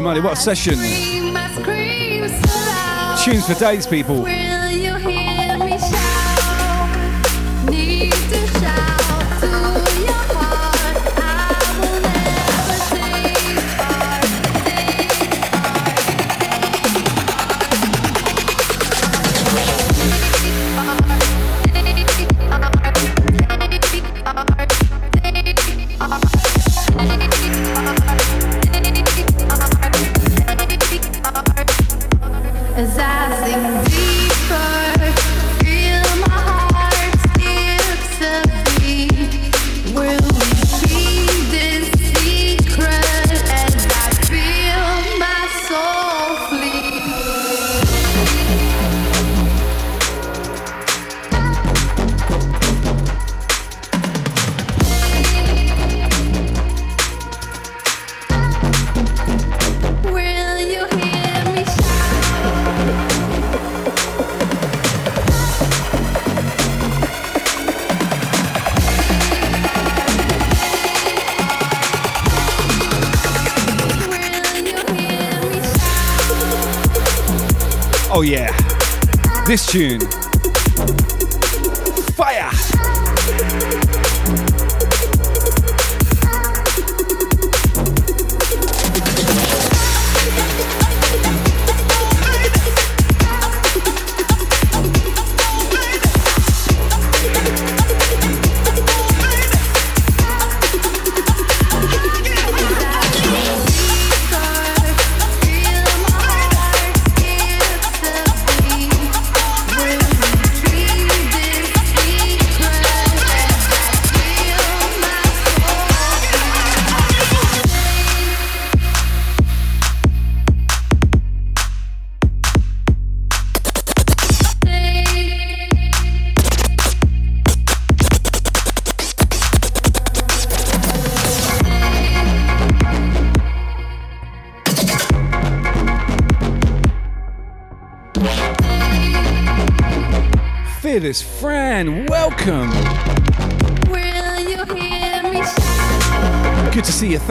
[0.01, 0.75] Moly, what a session.
[3.25, 4.25] Tunes for days, people.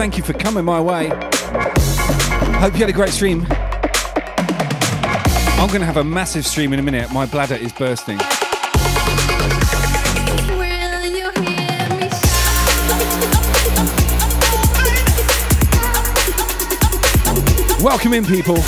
[0.06, 1.08] Thank you for coming my way.
[2.60, 3.44] Hope you had a great stream.
[5.58, 7.10] I'm going to have a massive stream in a minute.
[7.10, 8.16] My bladder is bursting.
[17.84, 18.58] Welcome in, people.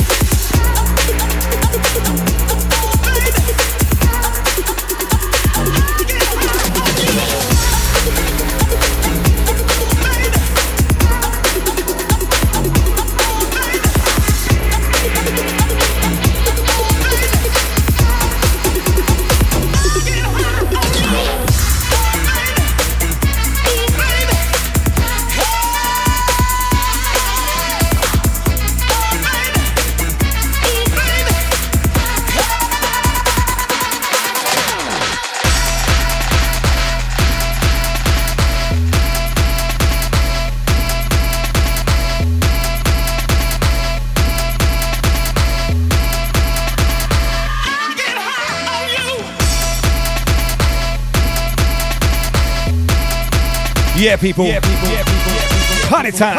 [54.08, 54.46] Yeah, people.
[54.46, 54.88] Yeah, people.
[54.88, 55.88] Yeah, people.
[55.90, 56.38] Party time.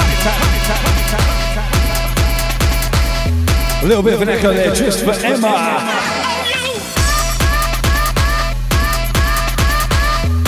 [3.84, 5.54] A little bit of an echo there, just for Emma.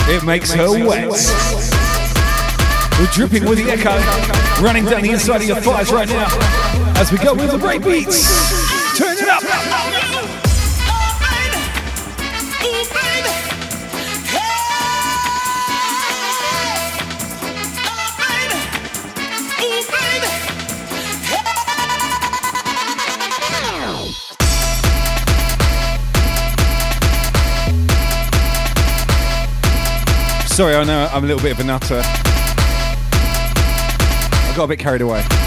[0.09, 1.11] It makes her wet.
[2.99, 3.99] We're dripping with the echo,
[4.63, 6.25] running down the inside of your thighs right now
[6.99, 7.83] as we go with the break
[30.61, 32.03] Sorry, I know I'm a little bit of a nutter.
[34.45, 35.40] I got a bit carried away.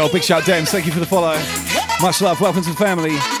[0.00, 0.70] Yo, big shout, James.
[0.70, 1.34] Thank you for the follow.
[2.00, 2.40] Much love.
[2.40, 3.39] Welcome to the family.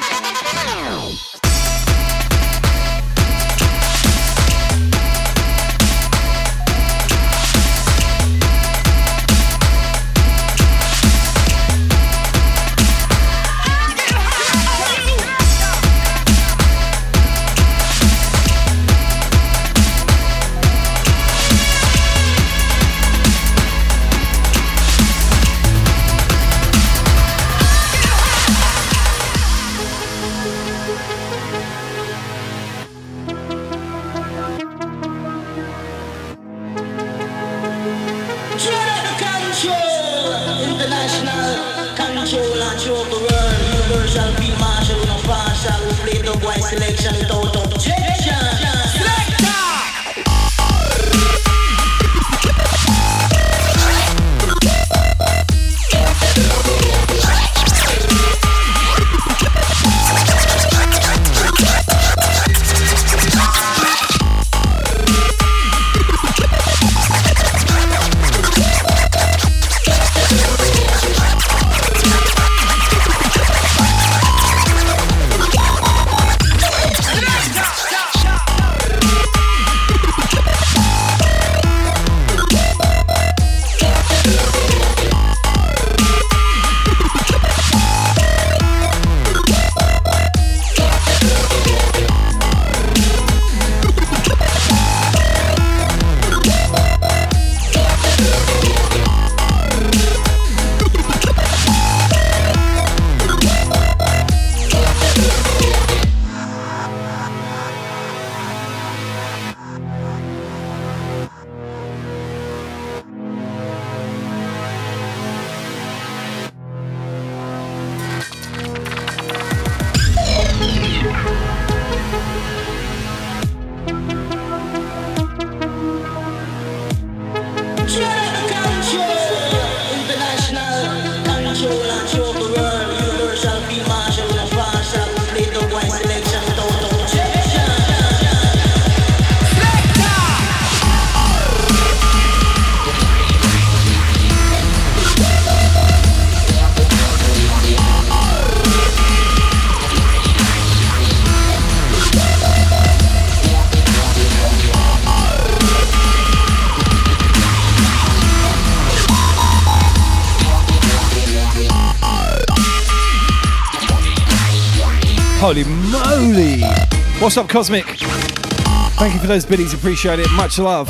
[167.30, 167.86] What's up, Cosmic?
[167.86, 170.28] Thank you for those biddies, appreciate it.
[170.32, 170.88] Much love.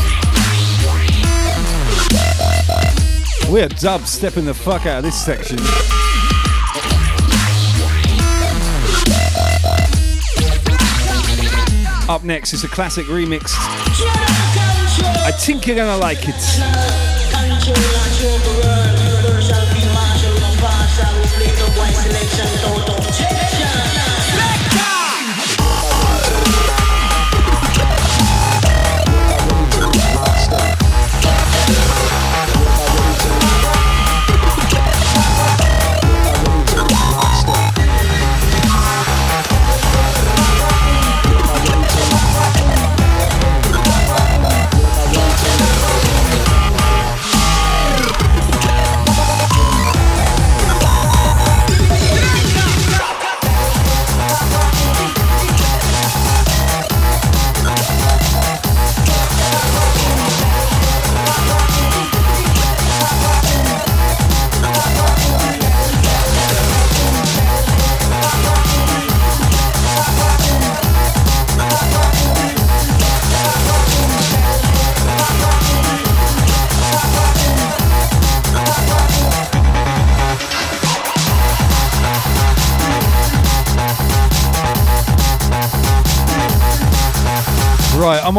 [3.50, 5.58] We're dub stepping the fuck out of this section.
[12.08, 13.52] Up next is a classic remix.
[15.22, 18.79] I think you're gonna like it.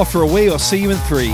[0.01, 0.49] Off for a wee.
[0.49, 1.31] I'll see you in three.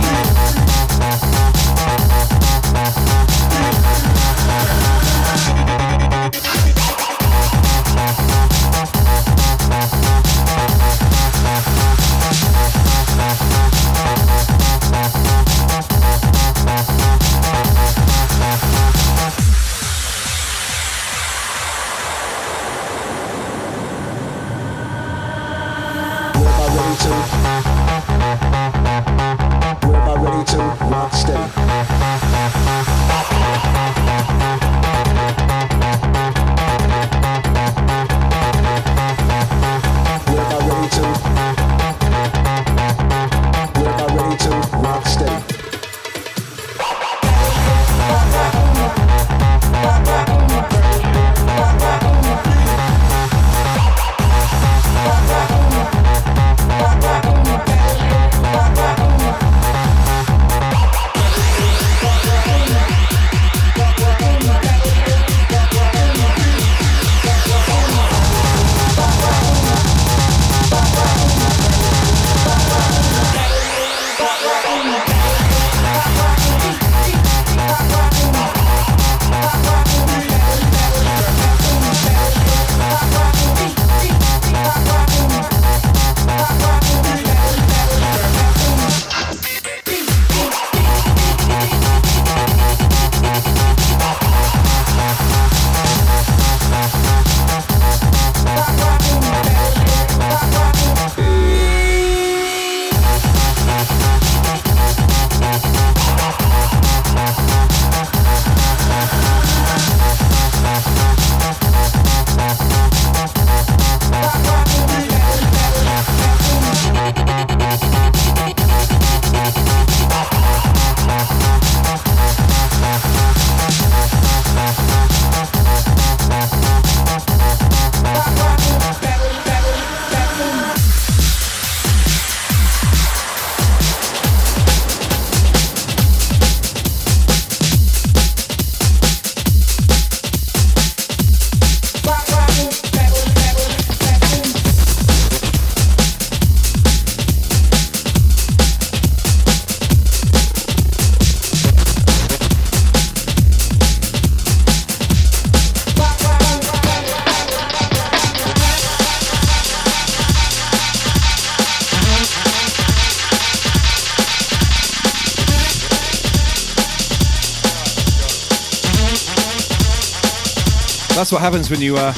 [171.28, 172.14] That's what happens when you uh,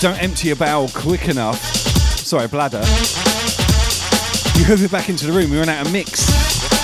[0.00, 1.58] don't empty your bowel quick enough.
[1.60, 2.78] Sorry, bladder.
[4.58, 5.50] You hoof it back into the room.
[5.50, 6.26] We run out of mix.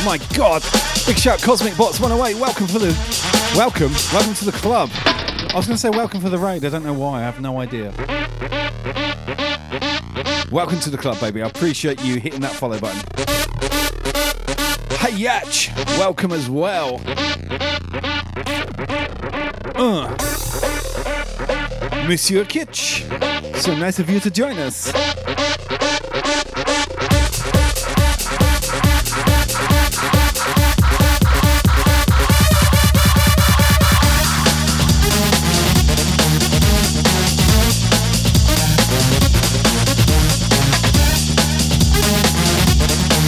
[0.04, 0.62] My God!
[1.06, 2.38] Big shout, Cosmic Bots 108.
[2.38, 2.88] Welcome for the
[3.56, 4.90] welcome, welcome to the club.
[4.94, 6.62] I was going to say welcome for the raid.
[6.62, 7.20] I don't know why.
[7.20, 7.94] I have no idea.
[10.52, 11.40] Welcome to the club, baby.
[11.40, 13.00] I appreciate you hitting that follow button.
[14.98, 17.00] Hey Yatch, welcome as well.
[22.10, 23.04] Monsieur Kitsch.
[23.54, 24.90] So nice of you to join us.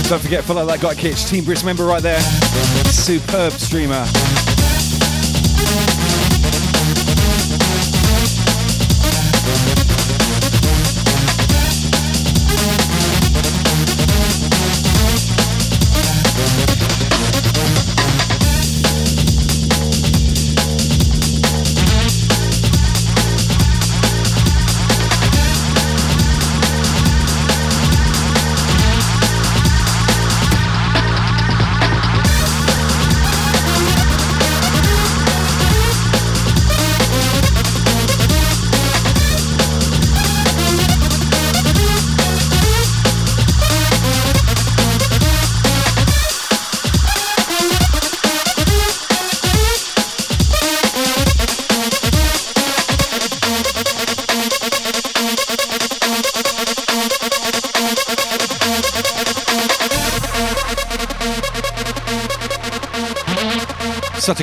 [0.08, 2.20] Don't forget, follow that guy Kitsch, Team Brisk member right there.
[2.90, 4.04] Superb streamer.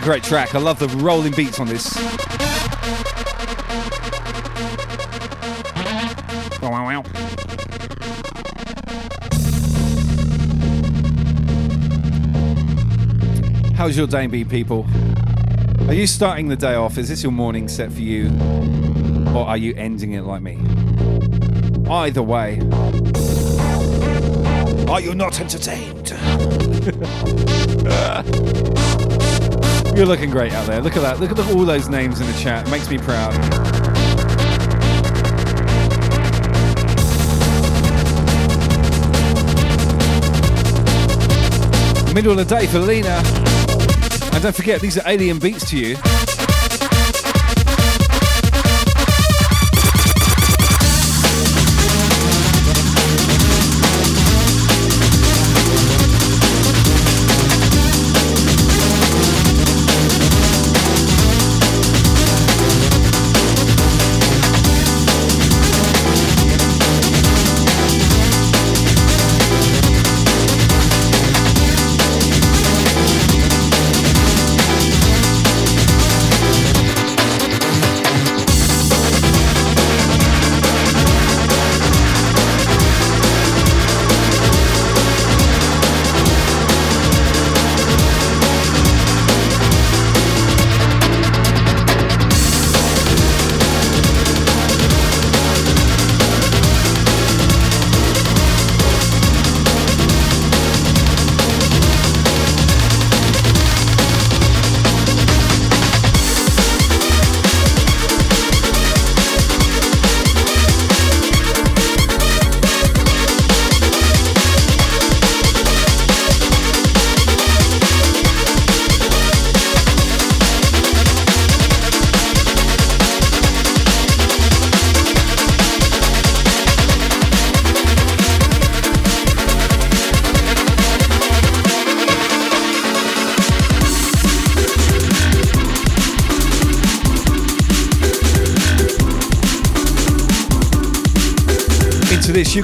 [0.10, 0.56] Great track.
[0.56, 1.94] I love the rolling beats on this.
[13.76, 14.88] How's your day been, people?
[15.88, 16.98] Are you starting the day off?
[16.98, 18.32] Is this your morning set for you?
[19.36, 20.58] Or are you ending it like me?
[21.88, 22.62] Either way,
[24.90, 26.16] are you not entertained?
[29.96, 30.82] You're looking great out there.
[30.82, 31.20] Look at that.
[31.20, 32.68] Look at all those names in the chat.
[32.68, 33.34] It makes me proud.
[42.14, 43.22] Middle of the day for Lena.
[44.34, 45.98] And don't forget, these are alien beats to you.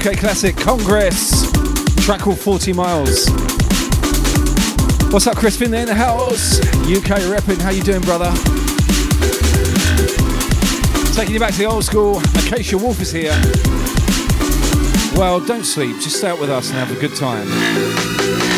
[0.06, 1.52] UK classic Congress
[2.06, 3.27] track called 40 Miles.
[5.11, 5.72] What's up, Crispin?
[5.72, 6.60] There in the house.
[6.82, 7.60] UK repping.
[7.60, 8.32] How you doing, brother?
[11.15, 12.19] Taking you back to the old school.
[12.19, 13.32] Acacia Wolf is here.
[15.18, 15.95] Well, don't sleep.
[15.95, 18.55] Just stay out with us and have a good time.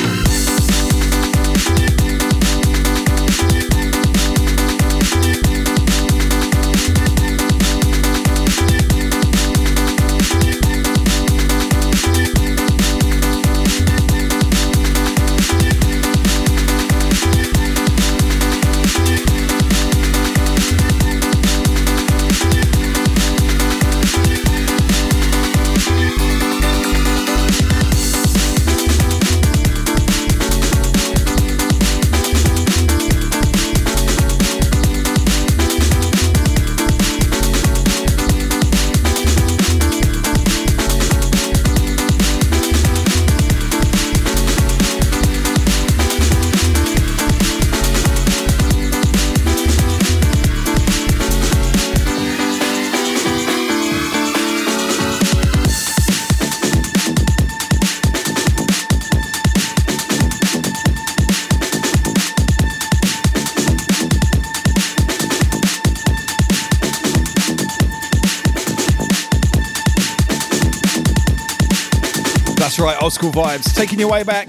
[72.88, 73.76] right, old school vibes.
[73.76, 74.48] Taking your way back.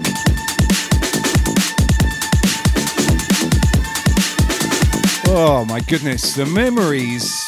[5.31, 7.38] Oh my goodness, the memories.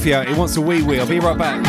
[0.00, 0.22] Mafia.
[0.22, 0.98] It wants a wee wee.
[0.98, 1.59] I'll be right back.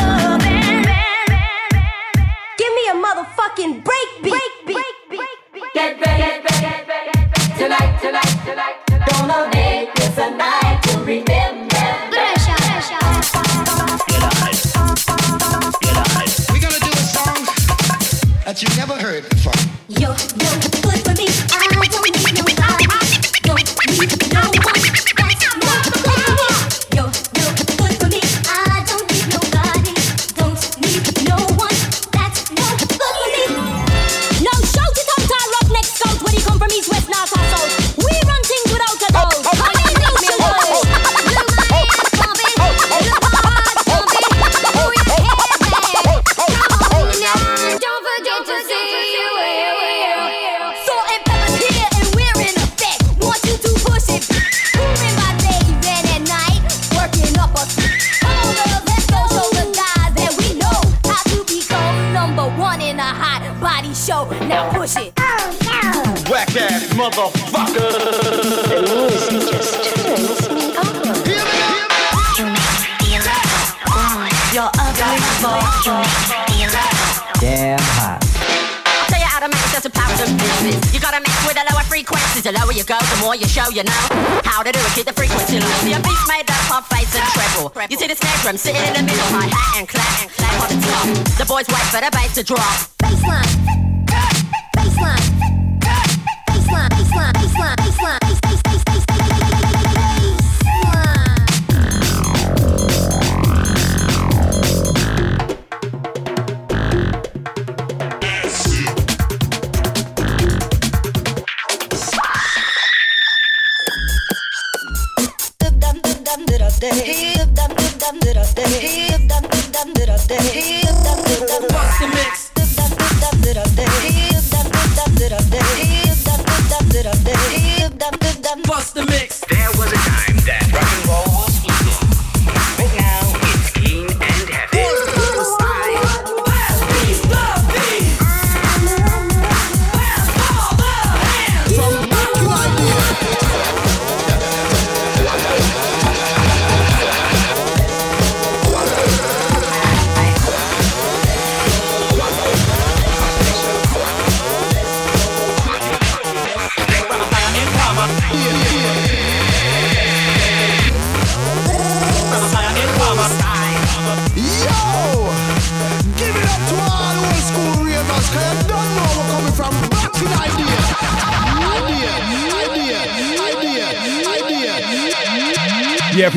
[83.62, 84.06] show you now
[84.44, 85.06] how to do it.
[85.06, 85.66] The frequency low.
[85.82, 87.72] See, I'm made up of bass and treble.
[87.90, 90.62] You see the snare drum sitting in the middle, hi hat and clap and clap
[90.62, 91.38] on the top.
[91.38, 92.91] The boys wait for the bass to drop.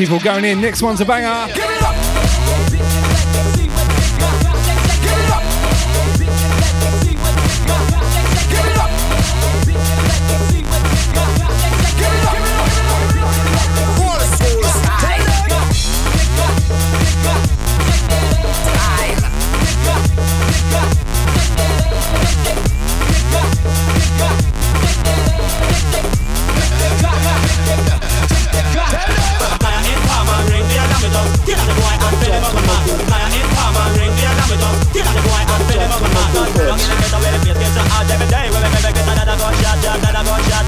[0.06, 0.60] people going in.
[0.60, 1.75] Next one's a banger.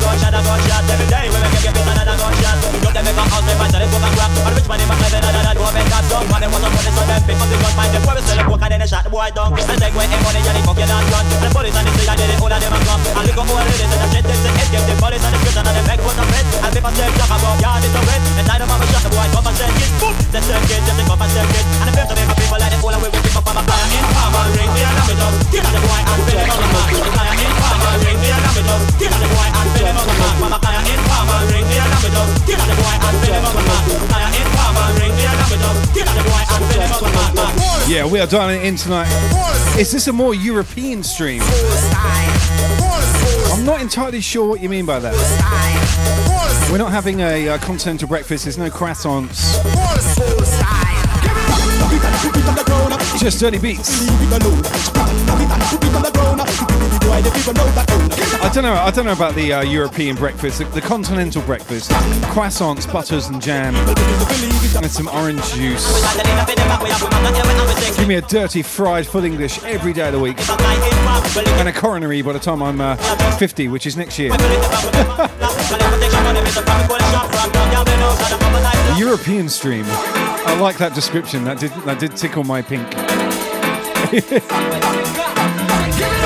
[0.03, 0.41] gunshot, a
[0.89, 1.27] Every day
[1.63, 2.05] get better,
[2.73, 3.59] You know them make a house, and
[4.17, 4.69] crap And rich
[5.75, 5.91] make
[6.49, 6.91] want some money,
[7.51, 9.11] the gun Find the poor, sell the book, and then they shot the
[21.19, 23.19] I did it, And make I'm fit to make a we it in
[37.89, 39.09] Yeah, we are dialing in tonight.
[39.79, 41.43] Is this a more European stream?
[43.53, 45.15] I'm not entirely sure what you mean by that.
[46.71, 48.45] We're not having a uh, continental breakfast.
[48.45, 50.38] There's no croissants.
[53.19, 54.07] Just dirty beats.
[58.41, 58.75] I don't know.
[58.75, 61.91] I don't know about the uh, European breakfast, the, the, continental breakfast,
[62.31, 65.85] croissants, butters and jam, and some orange juice.
[67.97, 70.39] Give me a dirty fried full English every day of the week,
[71.59, 72.97] and a coronary by the time I'm uh,
[73.39, 74.31] 50, which is next year.
[78.99, 79.85] European stream.
[80.49, 81.45] I like that description.
[81.45, 82.87] That did that did tickle my pink.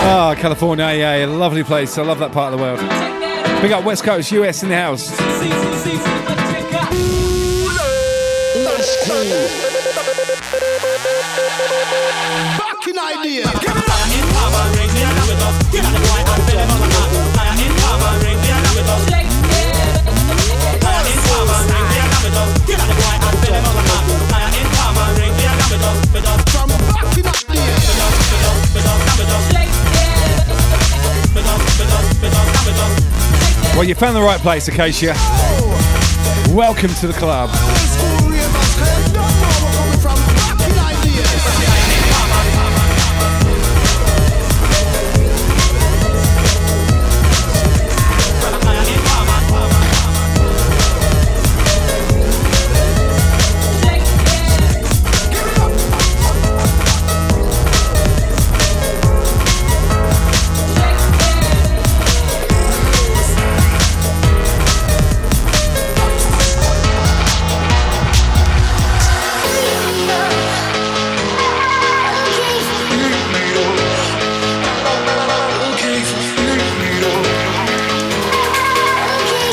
[0.05, 1.97] Ah, oh, California, yeah, a lovely place.
[1.97, 2.81] I love that part of the world.
[3.62, 5.11] We got West Coast, US in the house.
[12.59, 13.72] Fucking idea.
[33.74, 35.15] Well, you found the right place, Acacia.
[36.55, 37.51] Welcome to the club.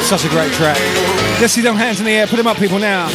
[0.09, 0.75] Such a great track.
[1.39, 2.25] Let's see them hands in the air.
[2.25, 3.07] Put them up, people, now.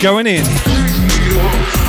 [0.00, 1.79] Going in.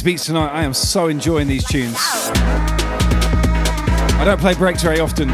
[0.00, 1.94] These beats tonight, I am so enjoying these tunes.
[4.16, 5.28] I don't play breaks very often,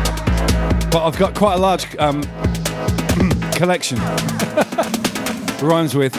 [0.91, 2.21] but I've got quite a large um,
[3.53, 3.99] collection.
[5.63, 6.17] Rhymes with.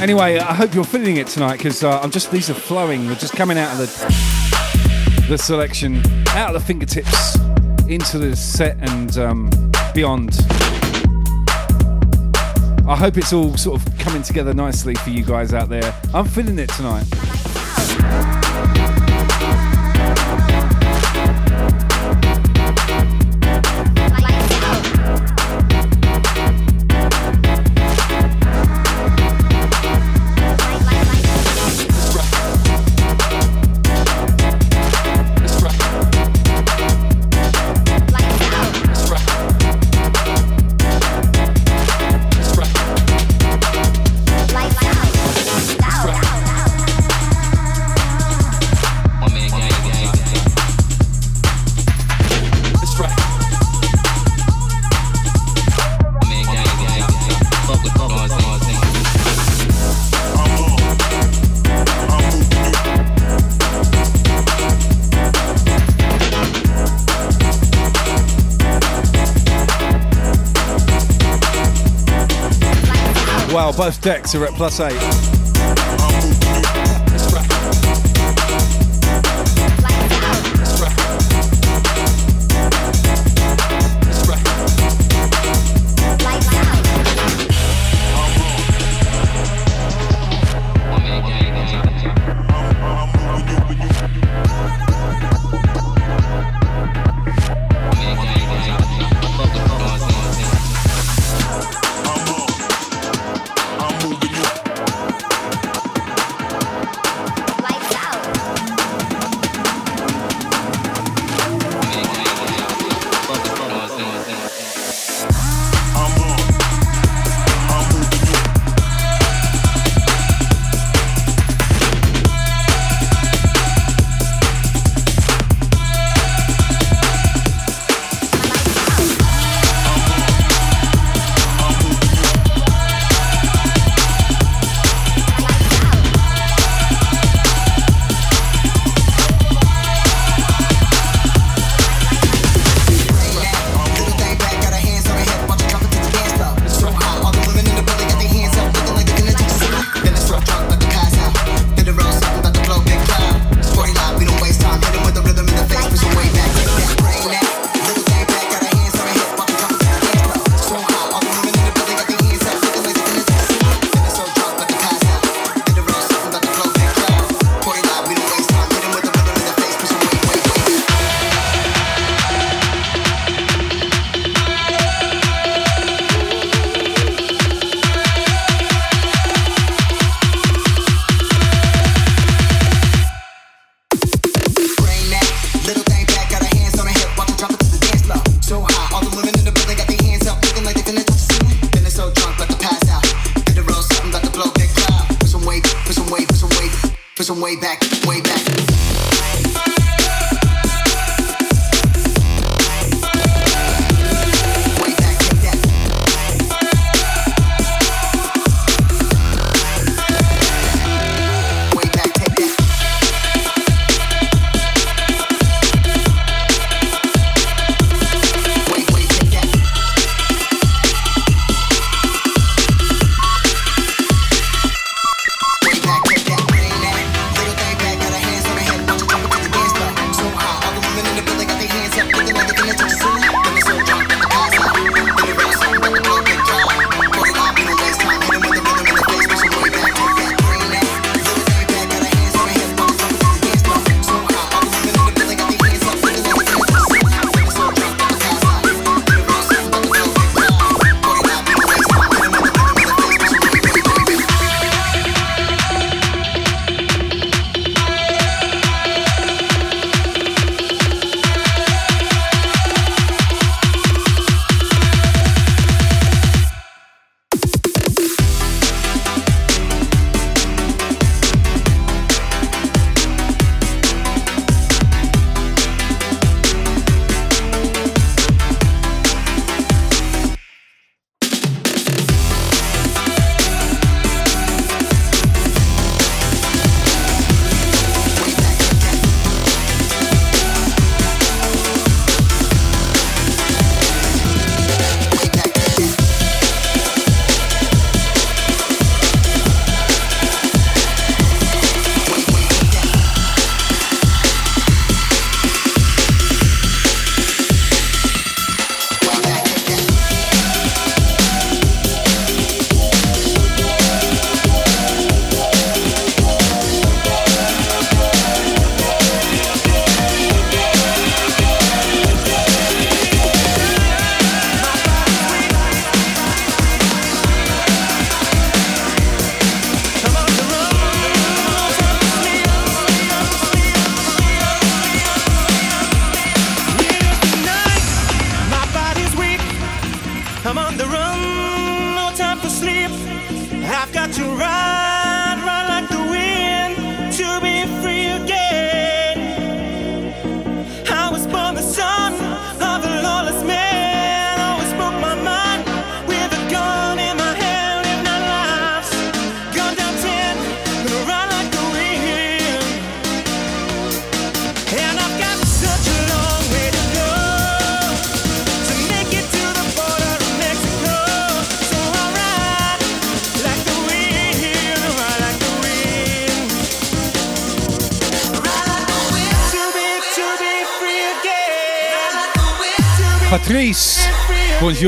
[0.00, 3.06] Anyway, I hope you're feeling it tonight because uh, I'm just these are flowing.
[3.06, 5.96] They're just coming out of the the selection,
[6.28, 7.36] out of the fingertips,
[7.86, 9.50] into the set and um,
[9.92, 10.30] beyond.
[12.88, 15.94] I hope it's all sort of coming together nicely for you guys out there.
[16.14, 17.04] I'm feeling it tonight.
[73.84, 75.33] Both decks are at plus eight.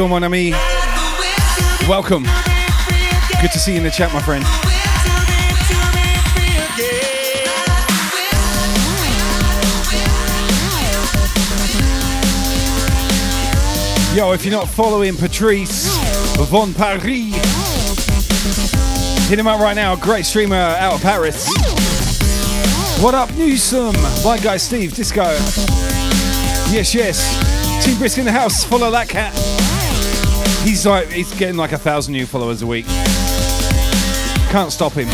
[0.07, 0.53] Bonjour mon ami.
[1.89, 2.25] Welcome.
[3.41, 4.45] Good to see you in the chat, my friend.
[14.17, 15.95] Yo, if you're not following Patrice
[16.49, 17.35] Von Paris,
[19.29, 19.95] hit him up right now.
[19.97, 21.47] Great streamer out of Paris.
[23.03, 23.97] What up, Newsome?
[24.25, 25.25] My guy Steve, Disco.
[26.73, 27.85] Yes, yes.
[27.85, 28.65] Team Brisk in the house.
[28.65, 29.46] Follow that cat.
[30.67, 32.87] He's like he's getting like a thousand new followers a week.
[34.51, 35.07] Can't stop him.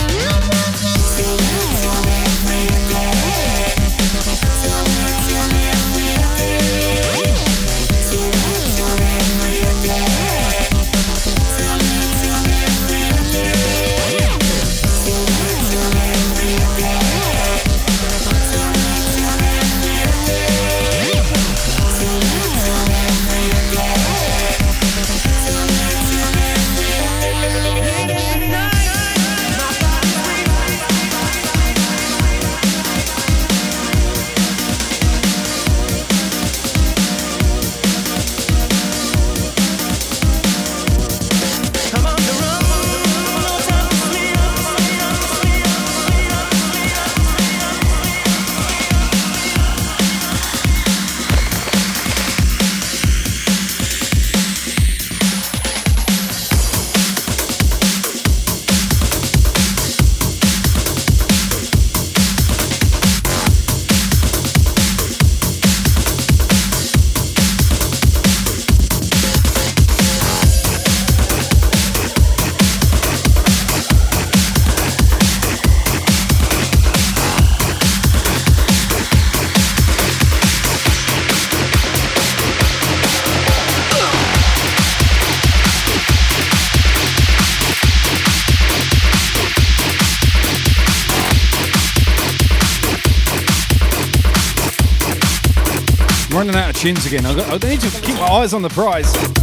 [96.83, 97.25] Chins again.
[97.25, 99.41] I, I need to keep my eyes on the prize.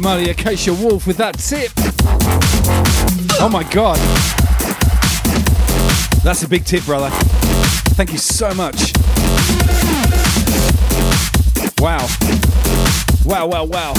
[0.00, 1.72] Holy moly, Acacia Wolf with that tip.
[3.40, 3.96] Oh my god.
[6.22, 7.10] That's a big tip, brother.
[7.96, 8.92] Thank you so much.
[11.78, 12.06] Wow.
[13.24, 13.94] Wow, wow, wow.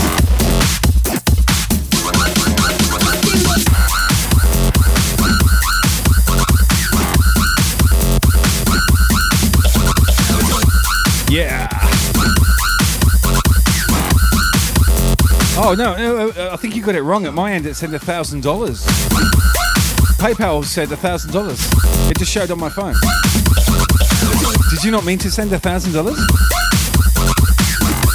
[11.29, 11.68] Yeah.
[15.61, 17.25] Oh no, no, uh, I think you got it wrong.
[17.25, 18.85] At my end, it said a thousand dollars.
[20.15, 21.59] PayPal said a thousand dollars.
[22.09, 22.95] It just showed on my phone.
[24.69, 26.17] Did you not mean to send a thousand dollars?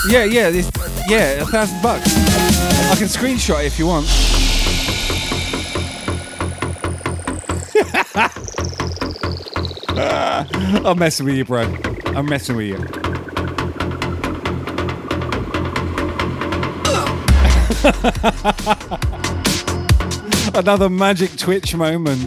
[0.09, 0.71] Yeah, yeah, this,
[1.07, 2.17] yeah, a thousand bucks.
[2.91, 4.07] I can screenshot it if you want.
[10.87, 11.63] I'm messing with you, bro.
[12.07, 13.04] I'm messing with you.
[20.55, 22.27] Another magic Twitch moment.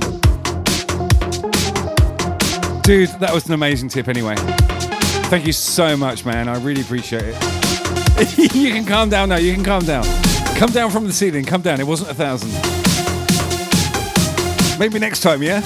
[2.84, 4.36] Dude, that was an amazing tip anyway.
[5.30, 6.48] Thank you so much, man.
[6.48, 8.38] I really appreciate it.
[8.56, 9.38] you can calm down now.
[9.38, 10.04] You can calm down.
[10.58, 11.44] Come down from the ceiling.
[11.44, 11.80] Come down.
[11.80, 12.52] It wasn't a thousand.
[14.80, 15.62] Maybe next time, yeah?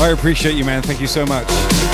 [0.00, 0.82] I appreciate you, man.
[0.82, 1.93] Thank you so much.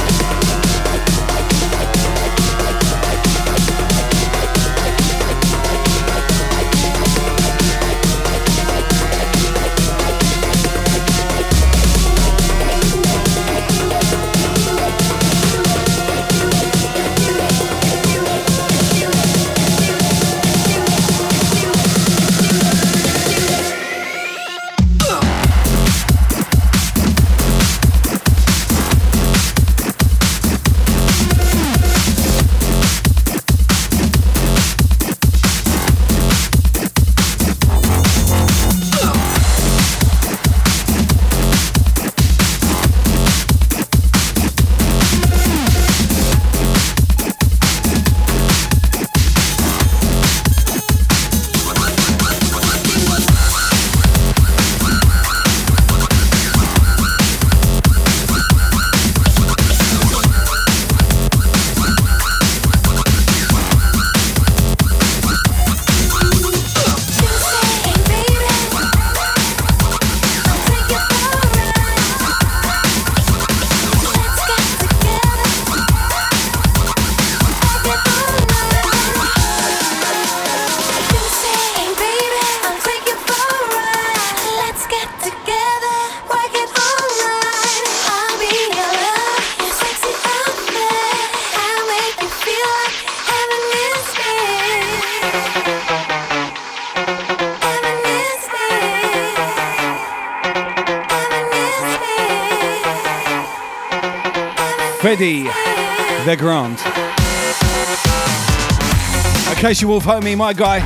[109.70, 110.78] Acacia Wolf homie, my guy.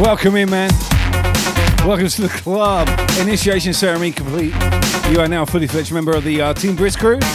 [0.00, 0.70] Welcome in, man.
[1.84, 2.88] Welcome to the club.
[3.18, 4.54] Initiation ceremony complete.
[5.10, 7.18] You are now a fully fledged member of the uh, Team Brisk crew.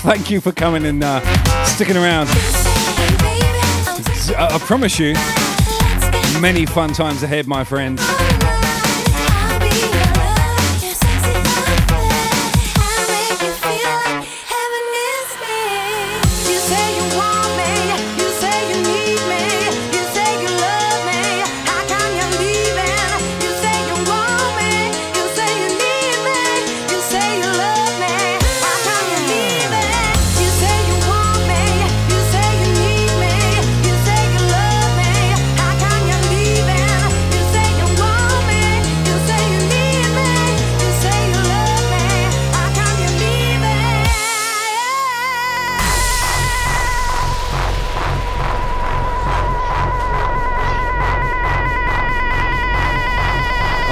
[0.00, 1.20] Thank you for coming and uh,
[1.66, 2.28] sticking around.
[4.38, 5.12] I, I promise you,
[6.40, 8.00] many fun times ahead, my friends.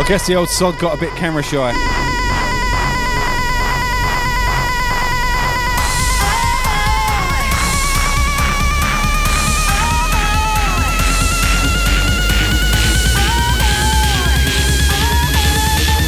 [0.09, 1.71] Guess the old sod got a bit camera shy.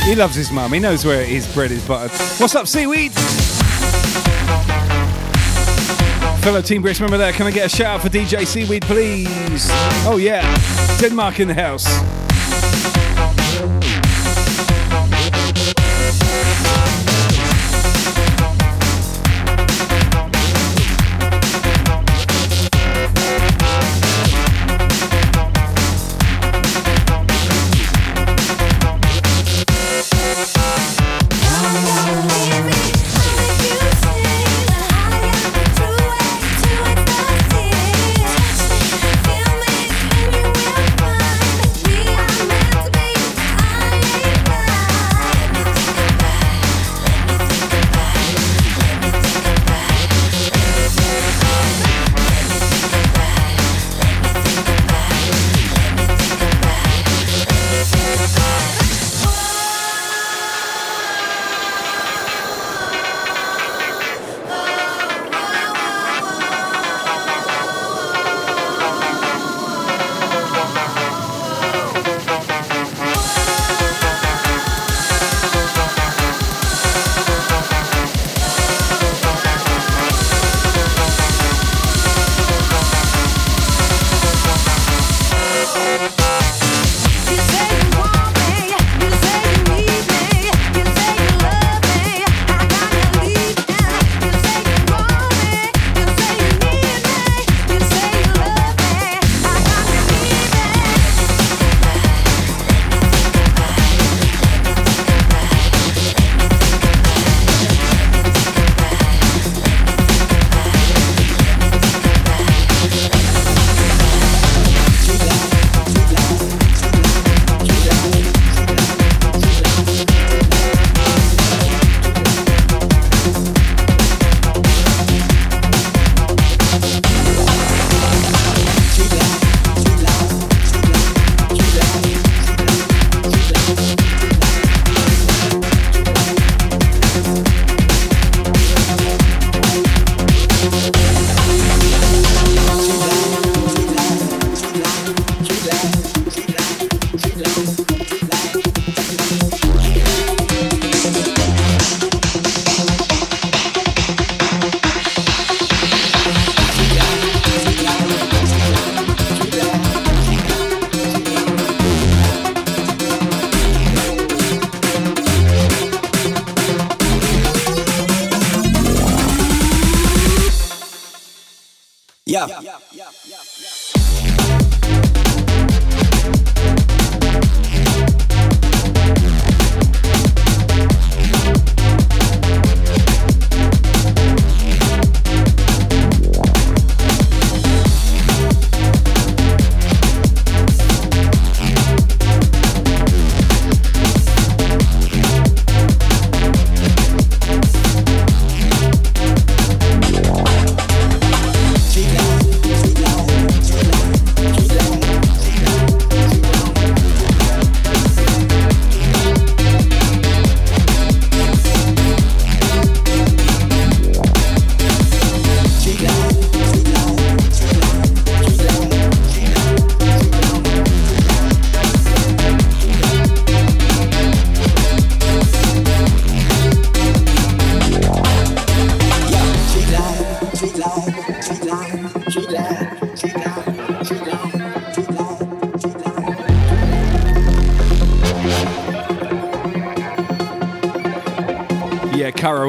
[0.07, 0.73] He loves his mum.
[0.73, 2.11] He knows where his bread is buttered.
[2.41, 3.13] What's up, seaweed?
[6.41, 9.67] Fellow Team Brisk member there, can I get a shout out for DJ Seaweed, please?
[10.07, 10.41] Oh, yeah.
[10.99, 12.20] Denmark in the house.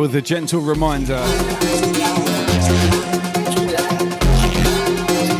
[0.01, 1.21] With a gentle reminder.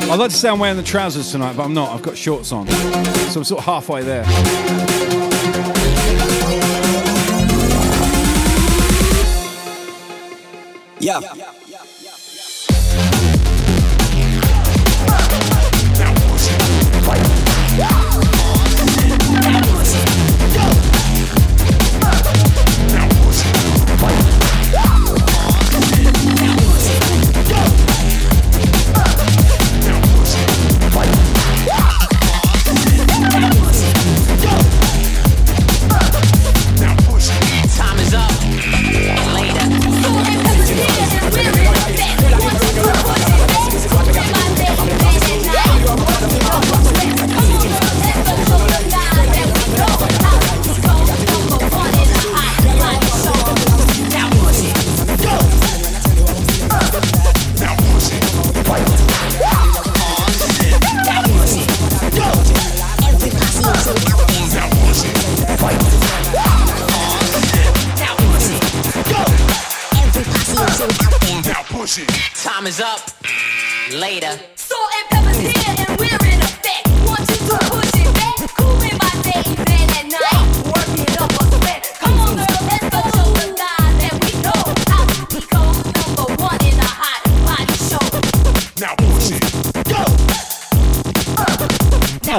[0.08, 1.90] I'd like to say I'm wearing the trousers tonight, but I'm not.
[1.90, 2.68] I've got shorts on.
[2.68, 4.24] So I'm sort of halfway there.
[11.00, 11.31] Yeah.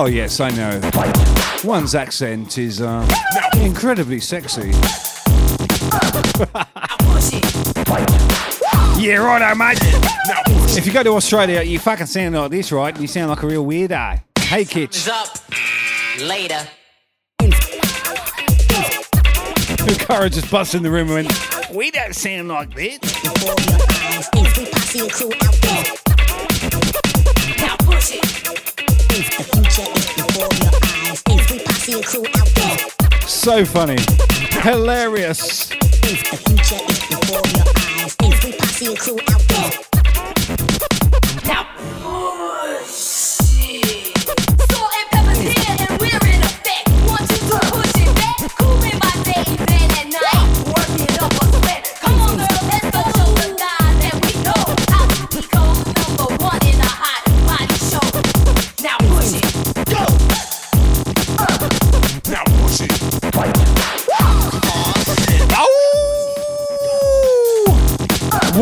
[0.05, 0.81] Oh, yes, I know.
[1.63, 3.09] One's accent is uh,
[3.61, 4.63] incredibly sexy.
[9.01, 9.79] yeah, righto, mate.
[10.77, 12.99] If you go to Australia, you fucking sound like this, right?
[12.99, 14.21] You sound like a real weirdo.
[14.41, 14.97] Hey, Kitch.
[14.97, 15.39] Is up.
[16.21, 16.67] Later.
[20.01, 22.99] Cara just busted in the room and went, We don't sound like this.
[33.27, 33.99] So funny.
[34.63, 35.69] Hilarious.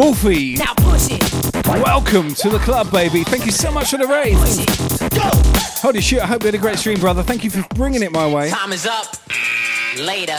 [0.00, 0.56] Wolfie.
[0.56, 1.22] Now push it.
[1.66, 3.22] Welcome to the club, baby.
[3.22, 4.34] Thank you so much for the raid.
[5.82, 7.22] Holy shit, I hope you had a great stream, brother.
[7.22, 8.48] Thank you for bringing it my way.
[8.48, 9.14] Time is up.
[9.98, 10.38] Later.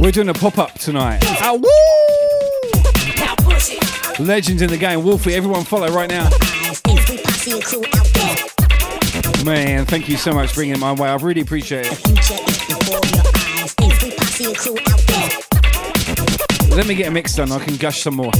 [0.00, 1.20] We're doing a pop up tonight.
[1.40, 1.62] Ah, woo!
[3.16, 4.18] Now push it.
[4.18, 5.04] Legends in the game.
[5.04, 6.28] Wolfie, everyone follow right now.
[9.44, 11.08] Man, thank you so much for bringing it my way.
[11.08, 12.00] I really appreciate it.
[16.74, 17.52] Let me get a mix done.
[17.52, 18.32] I can gush some more.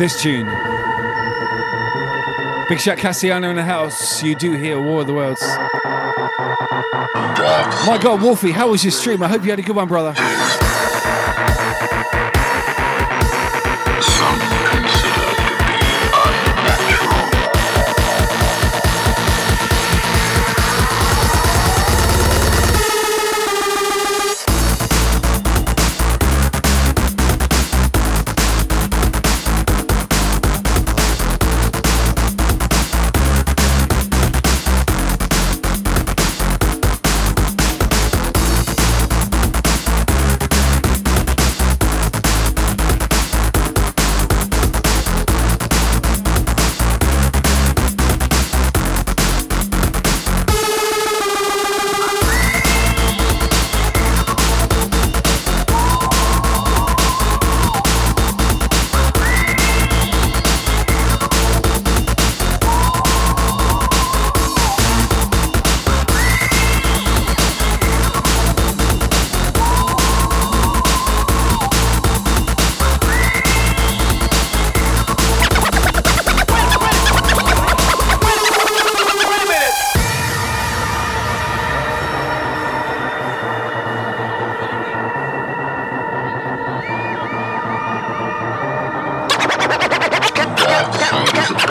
[0.00, 0.46] This tune.
[2.70, 4.22] Big Shot Cassiano in the house.
[4.22, 5.42] You do hear War of the Worlds.
[7.86, 9.22] My God, Wolfie, how was your stream?
[9.22, 10.14] I hope you had a good one, brother.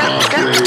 [0.09, 0.58] Yeah.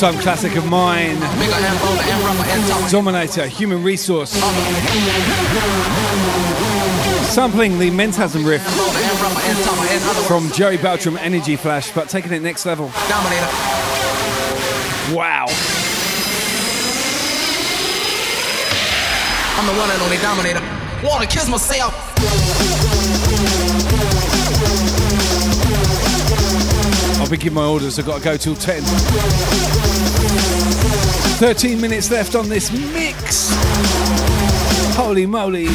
[0.00, 1.18] All time classic of mine.
[2.88, 4.30] Dominator, Human Resource.
[7.34, 8.62] Sampling the Mentasm riff
[10.28, 12.92] from Joey Beltram Energy Flash, but taking it next level.
[15.12, 15.46] Wow.
[19.56, 20.62] I'm the one and only dominator.
[21.02, 21.92] Wanna kiss myself.
[27.20, 27.98] I'll be giving my orders.
[27.98, 28.82] I've got to go till 10.
[31.38, 33.50] 13 minutes left on this mix.
[34.96, 35.66] Holy moly.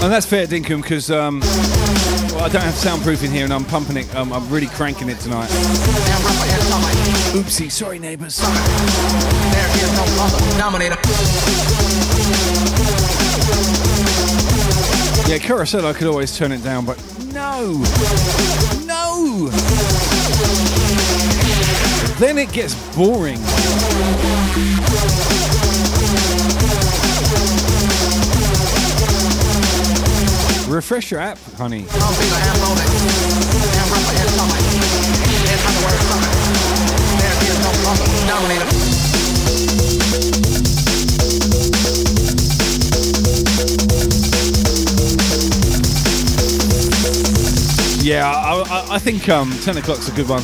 [0.00, 3.96] And that's fair, Dinkum, because um, well, I don't have soundproofing here and I'm pumping
[3.96, 4.14] it.
[4.14, 5.48] Um, I'm really cranking it tonight.
[7.34, 8.38] Oopsie, sorry, neighbours.
[8.38, 8.48] There
[9.76, 10.58] is no other.
[10.58, 10.96] Dominator.
[15.28, 16.96] Yeah, Kara said I could always turn it down, but
[17.58, 17.72] no.
[18.86, 19.48] No.
[22.18, 23.38] Then it gets boring.
[30.68, 31.84] Refresh your app, honey.
[48.08, 50.42] Yeah, I, I, I think um, 10 o'clock's a good one.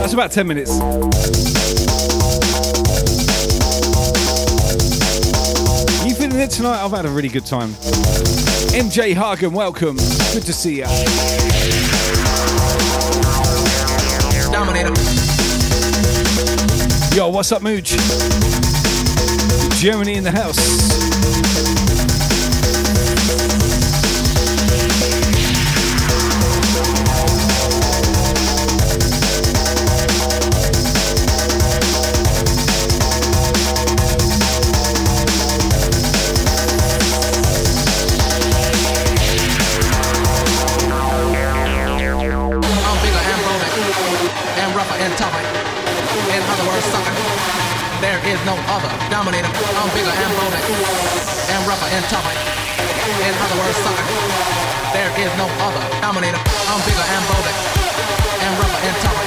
[0.00, 0.72] That's about 10 minutes.
[6.04, 6.84] You feeling it tonight?
[6.84, 7.68] I've had a really good time.
[8.74, 9.94] MJ Hagen, welcome.
[9.94, 10.86] Good to see you.
[14.50, 14.92] Dominator.
[17.14, 17.90] Yo, what's up, Mooch?
[19.78, 22.15] Germany in the house.
[48.76, 49.48] father, dominator.
[49.80, 52.36] I'm bigger and bolder, and rougher and tougher.
[53.24, 54.04] In other words, sucker.
[54.92, 56.36] There is no other dominator.
[56.68, 57.54] I'm bigger and bolder,
[58.44, 59.24] and rougher and tougher.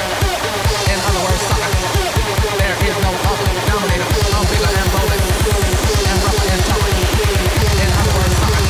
[0.94, 1.74] In other words, sucker.
[2.62, 4.06] There is no other dominator.
[4.38, 6.94] I'm bigger and bolder, and rougher and tougher.
[7.84, 8.64] In other words, sucker.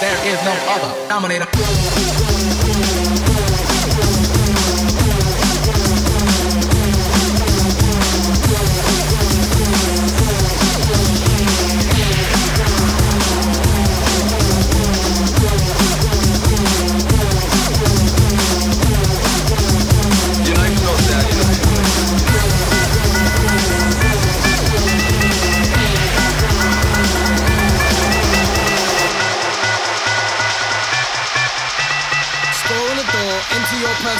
[0.00, 1.48] There is no other dominator.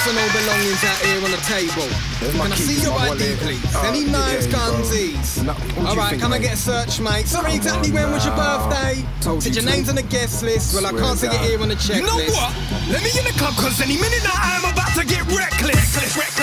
[0.00, 1.88] personal belongings out here on the table.
[2.32, 3.76] Can I see your ID, please?
[3.76, 5.42] Uh, Any knives, yeah, guns.
[5.42, 5.52] No,
[5.86, 6.32] All right, think, can?
[6.32, 7.28] I get a search, mate?
[7.28, 9.04] Sorry, exactly when was your birthday?
[9.20, 10.74] Told Did you your name's on the guest list?
[10.74, 11.96] Well, I can't see it here on the checklist.
[11.96, 12.56] You know what?
[12.88, 15.76] Let me in the club, cause any minute now I'm about to get reckless.
[15.76, 16.39] reckless, reckless.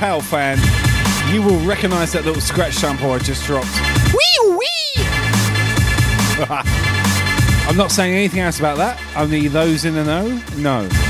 [0.00, 0.56] Hell, fan,
[1.30, 3.68] you will recognise that little scratch sample I just dropped.
[4.14, 5.04] Wee wee!
[7.68, 11.09] I'm not saying anything else about that, only those in the know know.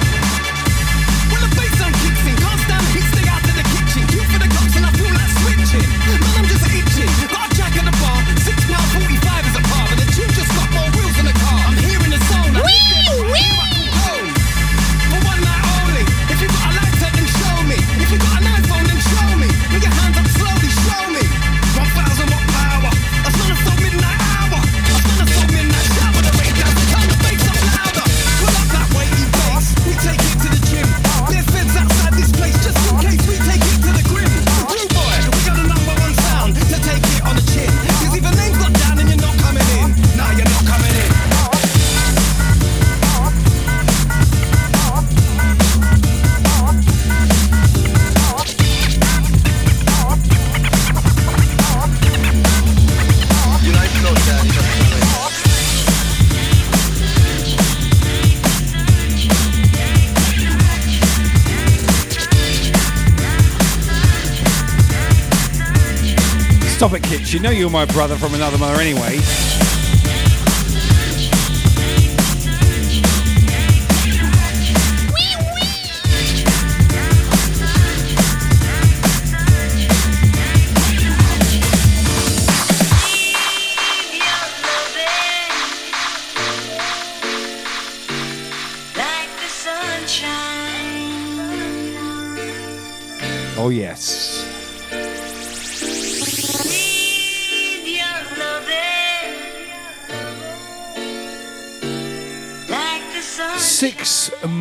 [66.81, 67.35] Stop it, Kitch.
[67.35, 69.19] You know you're my brother from another mother anyway.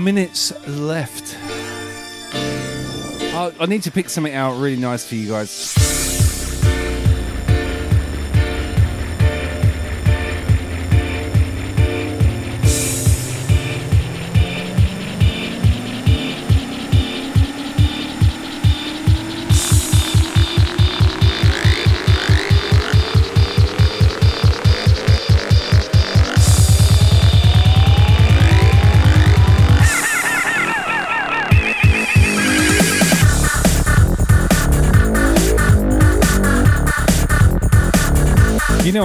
[0.03, 1.37] Minutes left.
[3.39, 5.49] I, I need to pick something out really nice for you guys.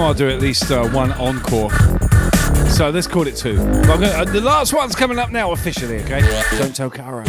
[0.05, 1.71] Know I'll do at least uh, one encore.
[2.69, 3.55] So let's call it two.
[3.55, 6.21] Gonna, uh, the last one's coming up now officially, okay?
[6.57, 7.24] Don't tell Cara.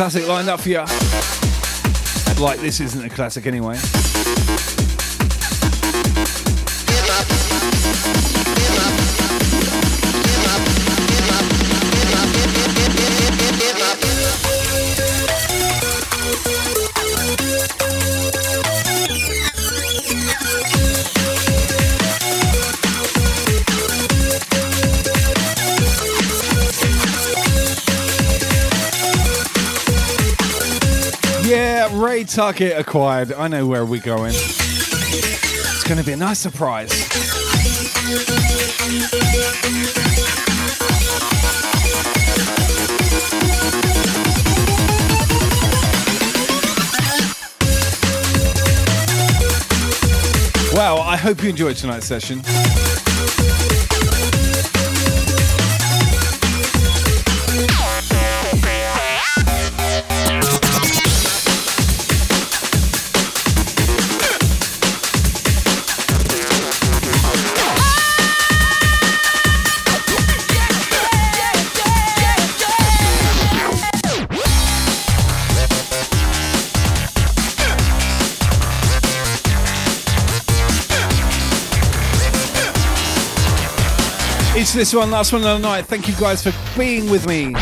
[0.00, 0.78] Classic lined up for you.
[2.42, 3.76] Like this isn't a classic anyway.
[32.30, 33.32] Tuckett acquired.
[33.32, 34.30] I know where we're going.
[34.32, 36.88] It's going to be a nice surprise.
[50.72, 52.42] Well, I hope you enjoyed tonight's session.
[84.80, 85.84] This one, last one of the night.
[85.84, 87.52] Thank you guys for being with me.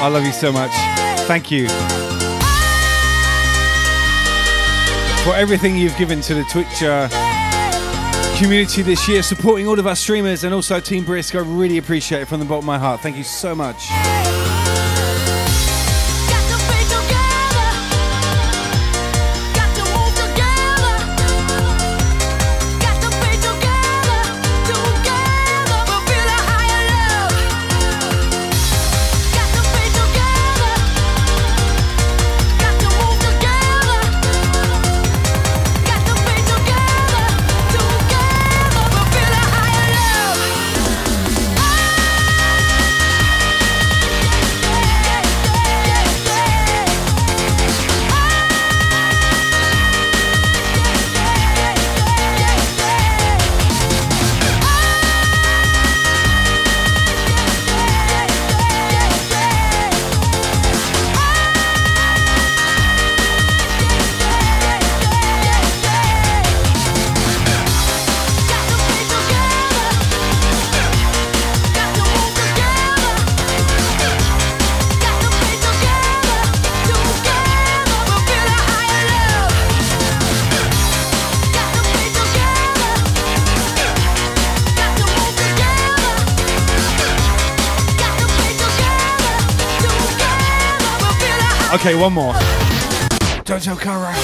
[0.00, 0.72] I love you so much.
[1.28, 1.68] Thank you
[5.22, 7.08] for everything you've given to the Twitch uh,
[8.40, 11.36] community this year, supporting all of our streamers and also Team Brisk.
[11.36, 13.02] I really appreciate it from the bottom of my heart.
[13.02, 14.33] Thank you so much.
[91.86, 92.32] Okay, one more.
[93.44, 94.14] Don't tell Cara.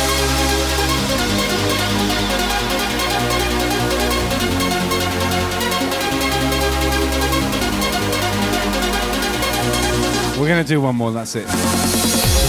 [10.40, 11.12] We're gonna do one more.
[11.12, 12.39] That's it.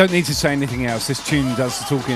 [0.00, 1.08] Don't need to say anything else.
[1.08, 2.14] This tune does the talking.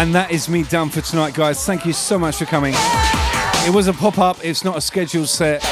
[0.00, 1.66] And that is me done for tonight, guys.
[1.66, 2.72] Thank you so much for coming.
[3.66, 5.62] It was a pop up, it's not a scheduled set,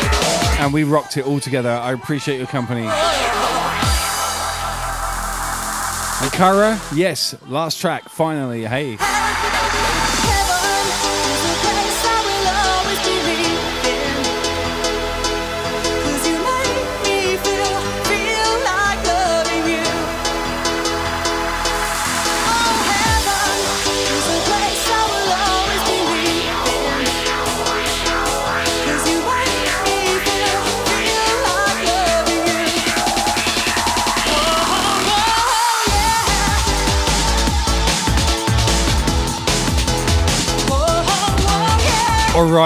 [0.60, 1.70] and we rocked it all together.
[1.70, 2.82] I appreciate your company.
[6.20, 8.66] Ankara, yes, last track, finally.
[8.66, 8.99] Hey.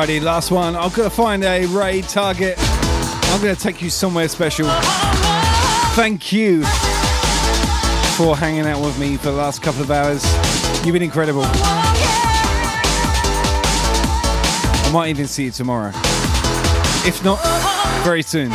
[0.06, 0.76] Alrighty, last one.
[0.76, 2.54] I'm gonna find a raid target.
[2.60, 4.68] I'm gonna take you somewhere special.
[5.96, 6.62] Thank you
[8.14, 10.24] for hanging out with me for the last couple of hours.
[10.86, 11.42] You've been incredible.
[14.84, 15.90] I might even see you tomorrow.
[17.04, 17.40] If not,
[18.04, 18.52] very soon.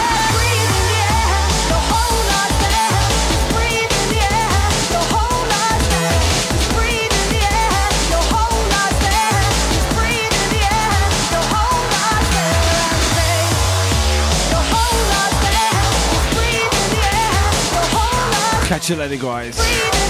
[18.71, 20.00] Catch you later, guys.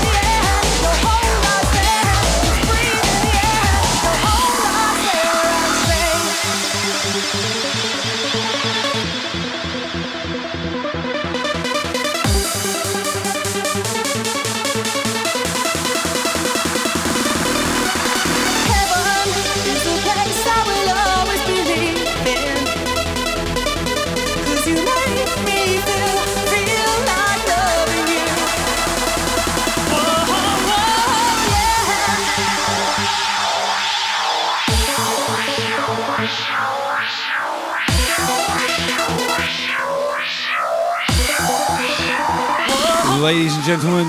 [43.21, 44.07] Ladies and gentlemen,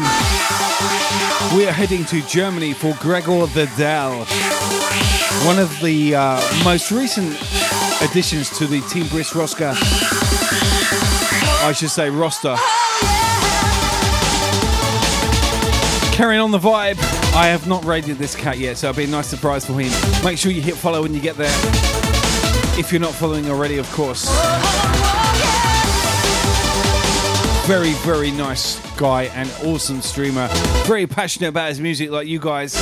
[1.54, 4.24] we are heading to Germany for Gregor the Dell,
[5.44, 7.34] one of the uh, most recent
[8.00, 9.74] additions to the Team Brisk roster.
[11.62, 12.56] I should say roster.
[16.16, 16.98] Carrying on the vibe,
[17.34, 19.92] I have not raided this cat yet, so it'll be a nice surprise for him.
[20.24, 21.52] Make sure you hit follow when you get there.
[22.78, 24.26] If you're not following already, of course.
[27.66, 30.48] Very, very nice guy and awesome streamer.
[30.84, 32.74] Very passionate about his music, like you guys.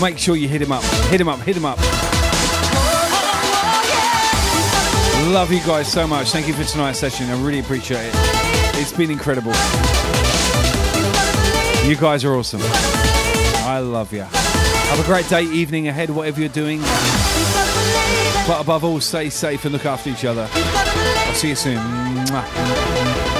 [0.00, 0.82] Make sure you hit him up.
[1.10, 1.78] Hit him up, hit him up.
[5.32, 6.30] Love you guys so much.
[6.30, 7.28] Thank you for tonight's session.
[7.28, 8.14] I really appreciate it.
[8.80, 9.52] It's been incredible.
[11.86, 12.60] You guys are awesome.
[12.62, 14.22] I love you.
[14.22, 16.80] Have a great day, evening ahead, whatever you're doing.
[18.48, 20.48] But above all, stay safe and look after each other.
[20.50, 21.76] I'll see you soon.
[21.76, 23.37] Mwah.